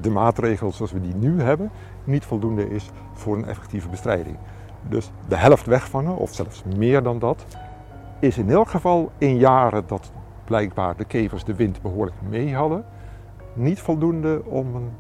de 0.01 0.11
maatregel 0.11 0.73
zoals 0.73 0.93
we 0.93 1.01
die 1.01 1.15
nu 1.15 1.41
hebben 1.41 1.71
niet 2.05 2.25
voldoende 2.25 2.71
is 2.71 2.91
voor 3.13 3.37
een 3.37 3.47
effectieve 3.47 3.89
bestrijding. 3.89 4.37
Dus 4.89 5.11
de 5.29 5.37
helft 5.37 5.67
wegvangen, 5.67 6.17
of 6.17 6.35
zelfs 6.35 6.63
meer 6.77 7.03
dan 7.03 7.19
dat, 7.19 7.45
is 8.21 8.39
in 8.39 8.51
elk 8.51 8.69
geval 8.69 9.13
in 9.19 9.37
jaren 9.37 9.85
dat 9.87 10.13
blijkbaar 10.45 10.97
de 10.97 11.05
kevers 11.05 11.45
de 11.45 11.55
wind 11.55 11.83
behoorlijk 11.83 12.17
mee 12.29 12.55
hadden, 12.55 12.85
niet 13.53 13.81
voldoende 13.81 14.43
om 14.45 14.75
een, 14.75 14.91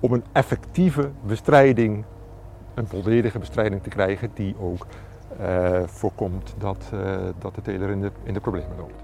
om 0.00 0.12
een 0.12 0.24
effectieve 0.32 1.10
bestrijding, 1.26 2.04
een 2.74 2.86
volledige 2.86 3.38
bestrijding 3.38 3.82
te 3.82 3.88
krijgen 3.88 4.30
die 4.34 4.54
ook 4.60 4.86
uh, 5.40 5.82
voorkomt 5.86 6.54
dat, 6.58 6.90
uh, 6.94 7.16
dat 7.38 7.54
de 7.54 7.62
teler 7.62 7.90
in 7.90 8.00
de, 8.00 8.10
in 8.22 8.34
de 8.34 8.40
problemen 8.40 8.76
loopt. 8.76 9.02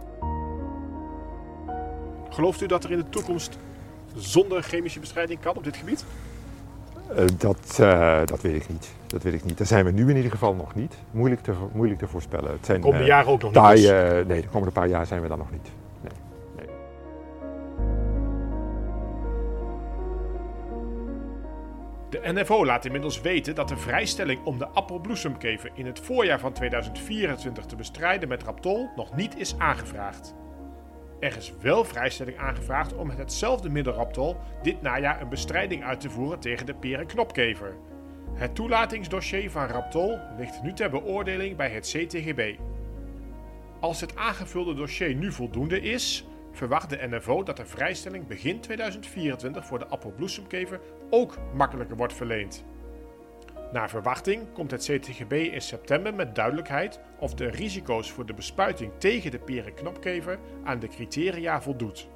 Gelooft 2.34 2.60
u 2.60 2.66
dat 2.66 2.84
er 2.84 2.90
in 2.90 2.98
de 2.98 3.08
toekomst 3.08 3.58
zonder 4.14 4.62
chemische 4.62 5.00
bestrijding 5.00 5.40
kan 5.40 5.56
op 5.56 5.64
dit 5.64 5.76
gebied? 5.76 6.04
Eh, 7.16 7.24
dat, 7.38 7.76
dat 8.28 8.40
weet 8.40 8.54
ik 8.54 8.68
niet. 8.68 8.90
Dat 9.06 9.22
weet 9.22 9.34
ik 9.34 9.44
niet. 9.44 9.58
Daar 9.58 9.66
zijn 9.66 9.84
we 9.84 9.90
nu 9.90 10.10
in 10.10 10.16
ieder 10.16 10.30
geval 10.30 10.54
nog 10.54 10.74
niet. 10.74 10.94
Moeilijk 11.10 11.40
te, 11.40 11.52
moeilijk 11.72 12.00
te 12.00 12.06
voorspellen. 12.06 12.50
Het 12.50 12.66
zijn, 12.66 12.80
komende 12.80 13.06
jaren 13.06 13.32
ook 13.32 13.42
nog 13.42 13.52
niet. 13.52 13.82
dus. 13.82 14.26
nee, 14.26 14.40
de 14.40 14.48
komende 14.48 14.72
paar 14.72 14.88
jaar 14.88 15.06
zijn 15.06 15.22
we 15.22 15.28
daar 15.28 15.38
nog 15.38 15.50
niet. 15.50 15.68
De 22.10 22.20
NFO 22.22 22.64
laat 22.64 22.84
inmiddels 22.84 23.20
weten 23.20 23.54
dat 23.54 23.68
de 23.68 23.76
vrijstelling 23.76 24.44
om 24.44 24.58
de 24.58 24.68
appelbloesemkever 24.68 25.70
in 25.74 25.86
het 25.86 26.00
voorjaar 26.00 26.40
van 26.40 26.52
2024 26.52 27.64
te 27.64 27.76
bestrijden 27.76 28.28
met 28.28 28.42
Raptol 28.42 28.90
nog 28.96 29.16
niet 29.16 29.38
is 29.38 29.58
aangevraagd. 29.58 30.34
Er 31.20 31.36
is 31.36 31.52
wel 31.60 31.84
vrijstelling 31.84 32.38
aangevraagd 32.38 32.94
om 32.94 33.06
met 33.06 33.18
hetzelfde 33.18 33.68
middel 33.68 33.92
Raptol 33.92 34.36
dit 34.62 34.82
najaar 34.82 35.20
een 35.20 35.28
bestrijding 35.28 35.84
uit 35.84 36.00
te 36.00 36.10
voeren 36.10 36.40
tegen 36.40 36.66
de 36.66 36.74
perenknopkever. 36.74 37.76
Het 38.34 38.54
toelatingsdossier 38.54 39.50
van 39.50 39.66
Raptol 39.66 40.18
ligt 40.38 40.62
nu 40.62 40.72
ter 40.72 40.90
beoordeling 40.90 41.56
bij 41.56 41.70
het 41.70 41.86
CTGB. 41.86 42.54
Als 43.80 44.00
het 44.00 44.16
aangevulde 44.16 44.74
dossier 44.74 45.14
nu 45.14 45.32
voldoende 45.32 45.80
is, 45.80 46.26
verwacht 46.60 46.90
de 46.90 47.08
NFO 47.10 47.42
dat 47.42 47.56
de 47.56 47.66
vrijstelling 47.66 48.26
begin 48.26 48.60
2024 48.60 49.66
voor 49.66 49.78
de 49.78 49.86
appelbloesemkever 49.86 50.80
ook 51.10 51.38
makkelijker 51.54 51.96
wordt 51.96 52.12
verleend. 52.12 52.64
Naar 53.72 53.90
verwachting 53.90 54.52
komt 54.52 54.70
het 54.70 54.82
CTGB 54.82 55.32
in 55.32 55.60
september 55.60 56.14
met 56.14 56.34
duidelijkheid 56.34 57.00
of 57.18 57.34
de 57.34 57.50
risico's 57.50 58.10
voor 58.10 58.26
de 58.26 58.34
bespuiting 58.34 58.92
tegen 58.98 59.30
de 59.30 59.38
perenknopkever 59.38 60.38
aan 60.64 60.78
de 60.78 60.88
criteria 60.88 61.62
voldoet. 61.62 62.08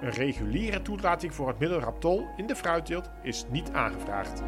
Een 0.00 0.10
reguliere 0.10 0.82
toelating 0.82 1.34
voor 1.34 1.48
het 1.48 1.58
middel 1.58 1.80
Raptol 1.80 2.26
in 2.36 2.46
de 2.46 2.56
fruitteelt 2.56 3.10
is 3.22 3.44
niet 3.50 3.70
aangevraagd. 3.72 4.42